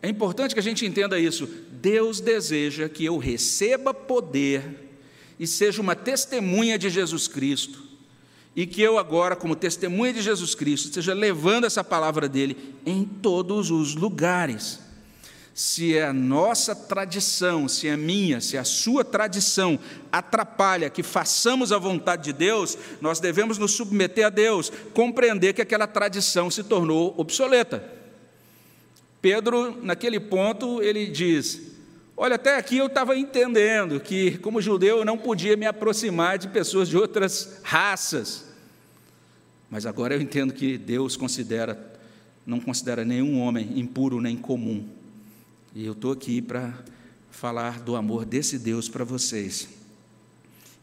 É 0.00 0.08
importante 0.08 0.54
que 0.54 0.60
a 0.60 0.62
gente 0.62 0.86
entenda 0.86 1.18
isso. 1.18 1.48
Deus 1.72 2.20
deseja 2.20 2.88
que 2.88 3.04
eu 3.04 3.18
receba 3.18 3.92
poder 3.92 4.62
e 5.40 5.44
seja 5.44 5.82
uma 5.82 5.96
testemunha 5.96 6.78
de 6.78 6.88
Jesus 6.88 7.26
Cristo. 7.26 7.82
E 8.54 8.64
que 8.64 8.80
eu 8.80 8.98
agora, 8.98 9.34
como 9.34 9.56
testemunha 9.56 10.12
de 10.12 10.22
Jesus 10.22 10.54
Cristo, 10.54 10.84
esteja 10.84 11.14
levando 11.14 11.64
essa 11.64 11.82
palavra 11.82 12.28
dele 12.28 12.56
em 12.86 13.02
todos 13.04 13.72
os 13.72 13.96
lugares 13.96 14.85
se 15.56 15.96
é 15.96 16.04
a 16.04 16.12
nossa 16.12 16.76
tradição, 16.76 17.66
se 17.66 17.88
é 17.88 17.94
a 17.94 17.96
minha, 17.96 18.42
se 18.42 18.58
é 18.58 18.60
a 18.60 18.64
sua 18.64 19.02
tradição 19.02 19.78
atrapalha 20.12 20.90
que 20.90 21.02
façamos 21.02 21.72
a 21.72 21.78
vontade 21.78 22.24
de 22.24 22.34
Deus, 22.34 22.76
nós 23.00 23.20
devemos 23.20 23.56
nos 23.56 23.72
submeter 23.72 24.26
a 24.26 24.28
Deus, 24.28 24.70
compreender 24.92 25.54
que 25.54 25.62
aquela 25.62 25.86
tradição 25.86 26.50
se 26.50 26.62
tornou 26.62 27.14
obsoleta. 27.16 27.82
Pedro, 29.22 29.82
naquele 29.82 30.20
ponto, 30.20 30.82
ele 30.82 31.06
diz: 31.06 31.72
Olha, 32.14 32.34
até 32.34 32.58
aqui 32.58 32.76
eu 32.76 32.86
estava 32.88 33.16
entendendo 33.16 33.98
que, 33.98 34.36
como 34.36 34.60
judeu, 34.60 34.98
eu 34.98 35.04
não 35.06 35.16
podia 35.16 35.56
me 35.56 35.64
aproximar 35.64 36.36
de 36.36 36.48
pessoas 36.48 36.86
de 36.86 36.98
outras 36.98 37.60
raças. 37.62 38.44
Mas 39.70 39.86
agora 39.86 40.14
eu 40.14 40.20
entendo 40.20 40.52
que 40.52 40.76
Deus 40.76 41.16
considera, 41.16 41.98
não 42.44 42.60
considera 42.60 43.06
nenhum 43.06 43.40
homem 43.40 43.72
impuro 43.78 44.20
nem 44.20 44.36
comum. 44.36 44.95
E 45.78 45.84
eu 45.84 45.92
estou 45.92 46.10
aqui 46.10 46.40
para 46.40 46.72
falar 47.30 47.80
do 47.80 47.96
amor 47.96 48.24
desse 48.24 48.58
Deus 48.58 48.88
para 48.88 49.04
vocês. 49.04 49.68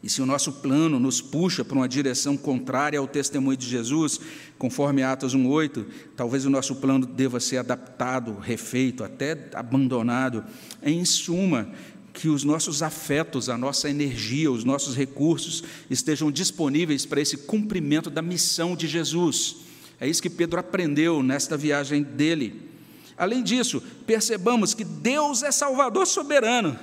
E 0.00 0.08
se 0.08 0.22
o 0.22 0.26
nosso 0.26 0.52
plano 0.52 1.00
nos 1.00 1.20
puxa 1.20 1.64
para 1.64 1.76
uma 1.76 1.88
direção 1.88 2.36
contrária 2.36 2.96
ao 2.96 3.08
testemunho 3.08 3.56
de 3.56 3.66
Jesus, 3.66 4.20
conforme 4.56 5.02
Atos 5.02 5.34
1,8, 5.34 5.84
talvez 6.14 6.46
o 6.46 6.50
nosso 6.50 6.76
plano 6.76 7.06
deva 7.06 7.40
ser 7.40 7.56
adaptado, 7.56 8.38
refeito, 8.38 9.02
até 9.02 9.50
abandonado. 9.54 10.44
Em 10.80 11.04
suma, 11.04 11.72
que 12.12 12.28
os 12.28 12.44
nossos 12.44 12.80
afetos, 12.80 13.48
a 13.48 13.58
nossa 13.58 13.90
energia, 13.90 14.48
os 14.48 14.62
nossos 14.62 14.94
recursos 14.94 15.64
estejam 15.90 16.30
disponíveis 16.30 17.04
para 17.04 17.20
esse 17.20 17.36
cumprimento 17.36 18.08
da 18.08 18.22
missão 18.22 18.76
de 18.76 18.86
Jesus. 18.86 19.56
É 20.00 20.08
isso 20.08 20.22
que 20.22 20.30
Pedro 20.30 20.60
aprendeu 20.60 21.20
nesta 21.20 21.56
viagem 21.56 22.00
dele. 22.00 22.73
Além 23.16 23.42
disso, 23.42 23.80
percebamos 24.06 24.74
que 24.74 24.84
Deus 24.84 25.42
é 25.42 25.52
Salvador 25.52 26.06
soberano. 26.06 26.78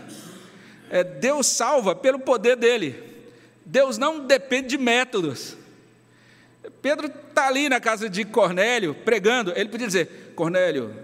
É, 0.89 1.03
Deus 1.03 1.47
salva 1.47 1.95
pelo 1.95 2.19
poder 2.19 2.55
dele. 2.55 3.11
Deus 3.65 3.97
não 3.97 4.25
depende 4.25 4.69
de 4.69 4.77
métodos. 4.77 5.57
Pedro 6.81 7.07
está 7.07 7.47
ali 7.47 7.69
na 7.69 7.79
casa 7.79 8.09
de 8.09 8.25
Cornélio, 8.25 8.93
pregando. 8.93 9.51
Ele 9.55 9.69
podia 9.69 9.87
dizer: 9.87 10.33
Cornélio, 10.35 10.95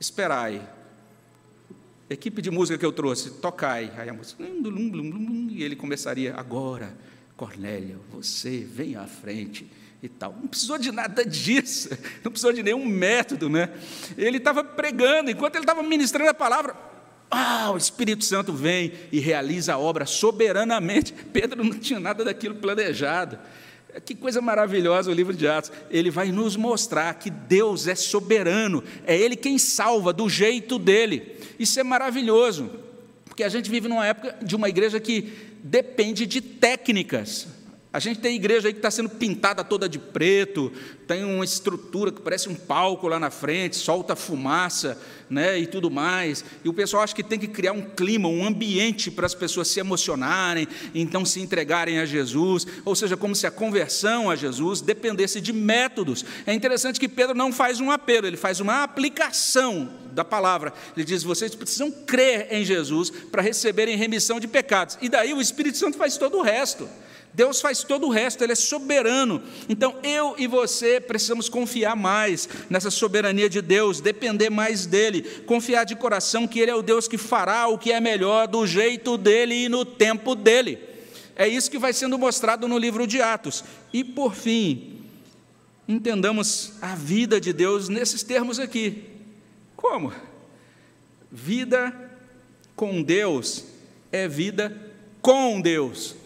esperai. 0.00 0.62
Equipe 2.08 2.40
de 2.40 2.50
música 2.50 2.78
que 2.78 2.86
eu 2.86 2.92
trouxe, 2.92 3.30
tocai. 3.40 3.92
Aí 3.96 4.08
a 4.08 4.12
música, 4.12 4.42
e 4.42 5.62
ele 5.62 5.76
começaria: 5.76 6.34
Agora, 6.34 6.96
Cornélio, 7.36 8.00
você 8.10 8.60
vem 8.60 8.96
à 8.96 9.06
frente 9.06 9.66
e 10.06 10.08
tal. 10.08 10.34
Não 10.40 10.48
precisou 10.48 10.78
de 10.78 10.90
nada 10.90 11.24
disso, 11.24 11.90
não 12.24 12.30
precisou 12.30 12.52
de 12.52 12.62
nenhum 12.62 12.84
método, 12.84 13.48
né? 13.48 13.70
Ele 14.16 14.38
estava 14.38 14.64
pregando, 14.64 15.30
enquanto 15.30 15.56
ele 15.56 15.64
estava 15.64 15.82
ministrando 15.82 16.30
a 16.30 16.34
palavra, 16.34 16.74
ah, 17.30 17.70
o 17.72 17.76
Espírito 17.76 18.24
Santo 18.24 18.52
vem 18.52 18.92
e 19.10 19.18
realiza 19.18 19.74
a 19.74 19.78
obra 19.78 20.06
soberanamente. 20.06 21.12
Pedro 21.32 21.62
não 21.62 21.78
tinha 21.78 22.00
nada 22.00 22.24
daquilo 22.24 22.54
planejado. 22.54 23.38
Que 24.04 24.14
coisa 24.14 24.40
maravilhosa 24.40 25.10
o 25.10 25.14
livro 25.14 25.34
de 25.34 25.48
Atos. 25.48 25.72
Ele 25.90 26.10
vai 26.10 26.30
nos 26.30 26.54
mostrar 26.54 27.14
que 27.14 27.30
Deus 27.30 27.86
é 27.86 27.94
soberano, 27.94 28.84
é 29.06 29.16
Ele 29.16 29.34
quem 29.34 29.58
salva 29.58 30.12
do 30.12 30.28
jeito 30.28 30.78
dele. 30.78 31.36
Isso 31.58 31.80
é 31.80 31.82
maravilhoso, 31.82 32.70
porque 33.24 33.42
a 33.42 33.48
gente 33.48 33.70
vive 33.70 33.88
numa 33.88 34.06
época 34.06 34.36
de 34.42 34.54
uma 34.54 34.68
igreja 34.68 35.00
que 35.00 35.32
depende 35.62 36.26
de 36.26 36.40
técnicas. 36.40 37.55
A 37.96 37.98
gente 37.98 38.20
tem 38.20 38.36
igreja 38.36 38.68
aí 38.68 38.74
que 38.74 38.78
está 38.78 38.90
sendo 38.90 39.08
pintada 39.08 39.64
toda 39.64 39.88
de 39.88 39.98
preto, 39.98 40.70
tem 41.08 41.24
uma 41.24 41.42
estrutura 41.42 42.12
que 42.12 42.20
parece 42.20 42.46
um 42.46 42.54
palco 42.54 43.08
lá 43.08 43.18
na 43.18 43.30
frente, 43.30 43.74
solta 43.74 44.14
fumaça, 44.14 45.00
né, 45.30 45.58
e 45.58 45.66
tudo 45.66 45.90
mais. 45.90 46.44
E 46.62 46.68
o 46.68 46.74
pessoal 46.74 47.02
acha 47.02 47.14
que 47.14 47.22
tem 47.22 47.38
que 47.38 47.48
criar 47.48 47.72
um 47.72 47.80
clima, 47.80 48.28
um 48.28 48.44
ambiente 48.44 49.10
para 49.10 49.24
as 49.24 49.34
pessoas 49.34 49.68
se 49.68 49.80
emocionarem, 49.80 50.68
então 50.94 51.24
se 51.24 51.40
entregarem 51.40 51.98
a 51.98 52.04
Jesus, 52.04 52.66
ou 52.84 52.94
seja, 52.94 53.16
como 53.16 53.34
se 53.34 53.46
a 53.46 53.50
conversão 53.50 54.30
a 54.30 54.36
Jesus 54.36 54.82
dependesse 54.82 55.40
de 55.40 55.54
métodos. 55.54 56.22
É 56.46 56.52
interessante 56.52 57.00
que 57.00 57.08
Pedro 57.08 57.34
não 57.34 57.50
faz 57.50 57.80
um 57.80 57.90
apelo, 57.90 58.26
ele 58.26 58.36
faz 58.36 58.60
uma 58.60 58.82
aplicação 58.82 59.90
da 60.12 60.22
palavra. 60.22 60.74
Ele 60.94 61.06
diz: 61.06 61.22
vocês 61.22 61.54
precisam 61.54 61.90
crer 61.90 62.48
em 62.50 62.62
Jesus 62.62 63.08
para 63.08 63.40
receberem 63.40 63.96
remissão 63.96 64.38
de 64.38 64.46
pecados. 64.46 64.98
E 65.00 65.08
daí 65.08 65.32
o 65.32 65.40
Espírito 65.40 65.78
Santo 65.78 65.96
faz 65.96 66.18
todo 66.18 66.36
o 66.36 66.42
resto. 66.42 66.86
Deus 67.36 67.60
faz 67.60 67.84
todo 67.84 68.06
o 68.06 68.10
resto, 68.10 68.42
Ele 68.42 68.52
é 68.52 68.56
soberano. 68.56 69.42
Então 69.68 69.98
eu 70.02 70.34
e 70.38 70.46
você 70.46 70.98
precisamos 70.98 71.50
confiar 71.50 71.94
mais 71.94 72.48
nessa 72.70 72.90
soberania 72.90 73.46
de 73.46 73.60
Deus, 73.60 74.00
depender 74.00 74.48
mais 74.48 74.86
dEle, 74.86 75.20
confiar 75.44 75.84
de 75.84 75.94
coração 75.94 76.48
que 76.48 76.58
Ele 76.58 76.70
é 76.70 76.74
o 76.74 76.80
Deus 76.80 77.06
que 77.06 77.18
fará 77.18 77.68
o 77.68 77.76
que 77.76 77.92
é 77.92 78.00
melhor 78.00 78.48
do 78.48 78.66
jeito 78.66 79.18
dEle 79.18 79.66
e 79.66 79.68
no 79.68 79.84
tempo 79.84 80.34
dEle. 80.34 80.78
É 81.36 81.46
isso 81.46 81.70
que 81.70 81.78
vai 81.78 81.92
sendo 81.92 82.18
mostrado 82.18 82.66
no 82.66 82.78
livro 82.78 83.06
de 83.06 83.20
Atos. 83.20 83.62
E 83.92 84.02
por 84.02 84.34
fim, 84.34 85.02
entendamos 85.86 86.72
a 86.80 86.94
vida 86.94 87.38
de 87.38 87.52
Deus 87.52 87.90
nesses 87.90 88.22
termos 88.22 88.58
aqui. 88.58 89.04
Como? 89.76 90.10
Vida 91.30 91.94
com 92.74 93.02
Deus 93.02 93.62
é 94.10 94.26
vida 94.26 94.74
com 95.20 95.60
Deus. 95.60 96.16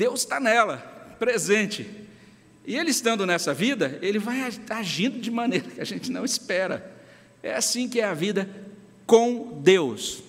Deus 0.00 0.20
está 0.20 0.40
nela, 0.40 0.78
presente. 1.18 1.86
E 2.66 2.74
ele 2.74 2.90
estando 2.90 3.26
nessa 3.26 3.52
vida, 3.52 3.98
ele 4.00 4.18
vai 4.18 4.50
agindo 4.70 5.20
de 5.20 5.30
maneira 5.30 5.68
que 5.68 5.78
a 5.78 5.84
gente 5.84 6.10
não 6.10 6.24
espera. 6.24 6.90
É 7.42 7.54
assim 7.54 7.86
que 7.86 8.00
é 8.00 8.04
a 8.04 8.14
vida 8.14 8.48
com 9.04 9.60
Deus. 9.60 10.22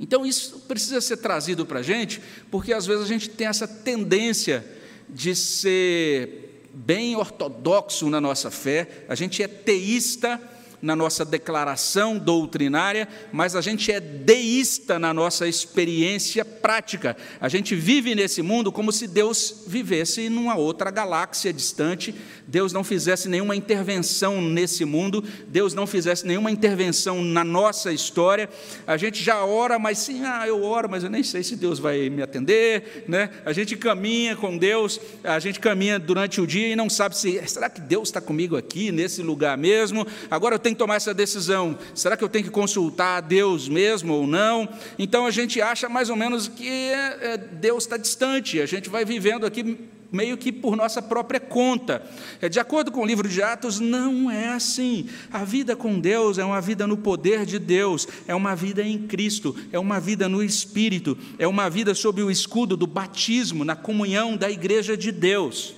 Então 0.00 0.24
isso 0.24 0.60
precisa 0.60 0.98
ser 1.02 1.18
trazido 1.18 1.66
para 1.66 1.80
a 1.80 1.82
gente, 1.82 2.22
porque 2.50 2.72
às 2.72 2.86
vezes 2.86 3.04
a 3.04 3.06
gente 3.06 3.28
tem 3.28 3.48
essa 3.48 3.68
tendência 3.68 4.64
de 5.10 5.36
ser 5.36 6.64
bem 6.72 7.16
ortodoxo 7.16 8.08
na 8.08 8.18
nossa 8.18 8.50
fé, 8.50 9.04
a 9.10 9.14
gente 9.14 9.42
é 9.42 9.46
teísta, 9.46 10.40
na 10.84 10.94
nossa 10.94 11.24
declaração 11.24 12.18
doutrinária, 12.18 13.08
mas 13.32 13.56
a 13.56 13.62
gente 13.62 13.90
é 13.90 13.98
deísta 13.98 14.98
na 14.98 15.14
nossa 15.14 15.48
experiência 15.48 16.44
prática. 16.44 17.16
A 17.40 17.48
gente 17.48 17.74
vive 17.74 18.14
nesse 18.14 18.42
mundo 18.42 18.70
como 18.70 18.92
se 18.92 19.08
Deus 19.08 19.64
vivesse 19.66 20.28
numa 20.28 20.56
outra 20.56 20.90
galáxia 20.90 21.54
distante, 21.54 22.14
Deus 22.46 22.70
não 22.70 22.84
fizesse 22.84 23.30
nenhuma 23.30 23.56
intervenção 23.56 24.42
nesse 24.42 24.84
mundo, 24.84 25.24
Deus 25.48 25.72
não 25.72 25.86
fizesse 25.86 26.26
nenhuma 26.26 26.50
intervenção 26.50 27.24
na 27.24 27.42
nossa 27.42 27.90
história. 27.90 28.50
A 28.86 28.98
gente 28.98 29.24
já 29.24 29.42
ora, 29.42 29.78
mas 29.78 29.96
sim, 29.98 30.22
ah, 30.22 30.46
eu 30.46 30.62
oro, 30.62 30.90
mas 30.90 31.02
eu 31.02 31.08
nem 31.08 31.22
sei 31.22 31.42
se 31.42 31.56
Deus 31.56 31.78
vai 31.78 32.10
me 32.10 32.20
atender, 32.20 33.04
né? 33.08 33.30
A 33.46 33.54
gente 33.54 33.74
caminha 33.74 34.36
com 34.36 34.58
Deus, 34.58 35.00
a 35.22 35.38
gente 35.38 35.58
caminha 35.58 35.98
durante 35.98 36.42
o 36.42 36.46
dia 36.46 36.68
e 36.68 36.76
não 36.76 36.90
sabe 36.90 37.16
se 37.16 37.40
será 37.48 37.70
que 37.70 37.80
Deus 37.80 38.08
está 38.08 38.20
comigo 38.20 38.54
aqui 38.54 38.92
nesse 38.92 39.22
lugar 39.22 39.56
mesmo? 39.56 40.06
Agora 40.30 40.56
eu 40.56 40.58
tenho 40.58 40.73
que 40.74 40.78
tomar 40.78 40.96
essa 40.96 41.14
decisão. 41.14 41.78
Será 41.94 42.16
que 42.16 42.24
eu 42.24 42.28
tenho 42.28 42.44
que 42.44 42.50
consultar 42.50 43.18
a 43.18 43.20
Deus 43.20 43.68
mesmo 43.68 44.12
ou 44.12 44.26
não? 44.26 44.68
Então 44.98 45.26
a 45.26 45.30
gente 45.30 45.60
acha 45.62 45.88
mais 45.88 46.10
ou 46.10 46.16
menos 46.16 46.48
que 46.48 46.68
é, 46.68 47.18
é, 47.32 47.36
Deus 47.36 47.84
está 47.84 47.96
distante. 47.96 48.60
A 48.60 48.66
gente 48.66 48.88
vai 48.88 49.04
vivendo 49.04 49.46
aqui 49.46 49.78
meio 50.14 50.38
que 50.38 50.52
por 50.52 50.76
nossa 50.76 51.02
própria 51.02 51.40
conta. 51.40 52.02
É, 52.40 52.48
de 52.48 52.60
acordo 52.60 52.92
com 52.92 53.00
o 53.00 53.06
livro 53.06 53.28
de 53.28 53.42
Atos, 53.42 53.80
não 53.80 54.30
é 54.30 54.48
assim. 54.48 55.08
A 55.30 55.44
vida 55.44 55.74
com 55.74 55.98
Deus 55.98 56.38
é 56.38 56.44
uma 56.44 56.60
vida 56.60 56.86
no 56.86 56.96
poder 56.96 57.44
de 57.44 57.58
Deus, 57.58 58.06
é 58.26 58.34
uma 58.34 58.54
vida 58.54 58.82
em 58.82 59.06
Cristo, 59.06 59.54
é 59.72 59.78
uma 59.78 59.98
vida 59.98 60.28
no 60.28 60.42
Espírito, 60.42 61.18
é 61.38 61.46
uma 61.46 61.68
vida 61.68 61.94
sob 61.94 62.22
o 62.22 62.30
escudo 62.30 62.76
do 62.76 62.86
batismo, 62.86 63.64
na 63.64 63.74
comunhão 63.74 64.36
da 64.36 64.50
igreja 64.50 64.96
de 64.96 65.10
Deus. 65.10 65.74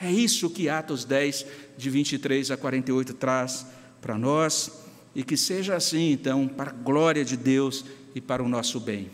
É 0.00 0.10
isso 0.12 0.48
que 0.50 0.68
Atos 0.68 1.04
10, 1.04 1.46
de 1.76 1.90
23 1.90 2.50
a 2.50 2.56
48, 2.56 3.14
traz 3.14 3.66
para 4.00 4.18
nós, 4.18 4.70
e 5.14 5.22
que 5.22 5.36
seja 5.36 5.74
assim, 5.74 6.12
então, 6.12 6.46
para 6.46 6.70
a 6.70 6.74
glória 6.74 7.24
de 7.24 7.36
Deus 7.36 7.84
e 8.14 8.20
para 8.20 8.42
o 8.42 8.48
nosso 8.48 8.78
bem. 8.78 9.10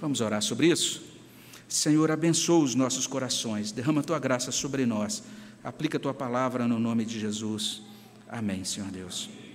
Vamos 0.00 0.20
orar 0.20 0.42
sobre 0.42 0.68
isso? 0.68 1.02
Senhor, 1.68 2.10
abençoa 2.10 2.64
os 2.64 2.74
nossos 2.74 3.06
corações, 3.06 3.72
derrama 3.72 4.02
tua 4.02 4.18
graça 4.18 4.52
sobre 4.52 4.86
nós, 4.86 5.22
aplica 5.64 5.98
tua 5.98 6.14
palavra 6.14 6.66
no 6.66 6.78
nome 6.78 7.04
de 7.04 7.18
Jesus. 7.18 7.82
Amém, 8.28 8.64
Senhor 8.64 8.90
Deus. 8.90 9.28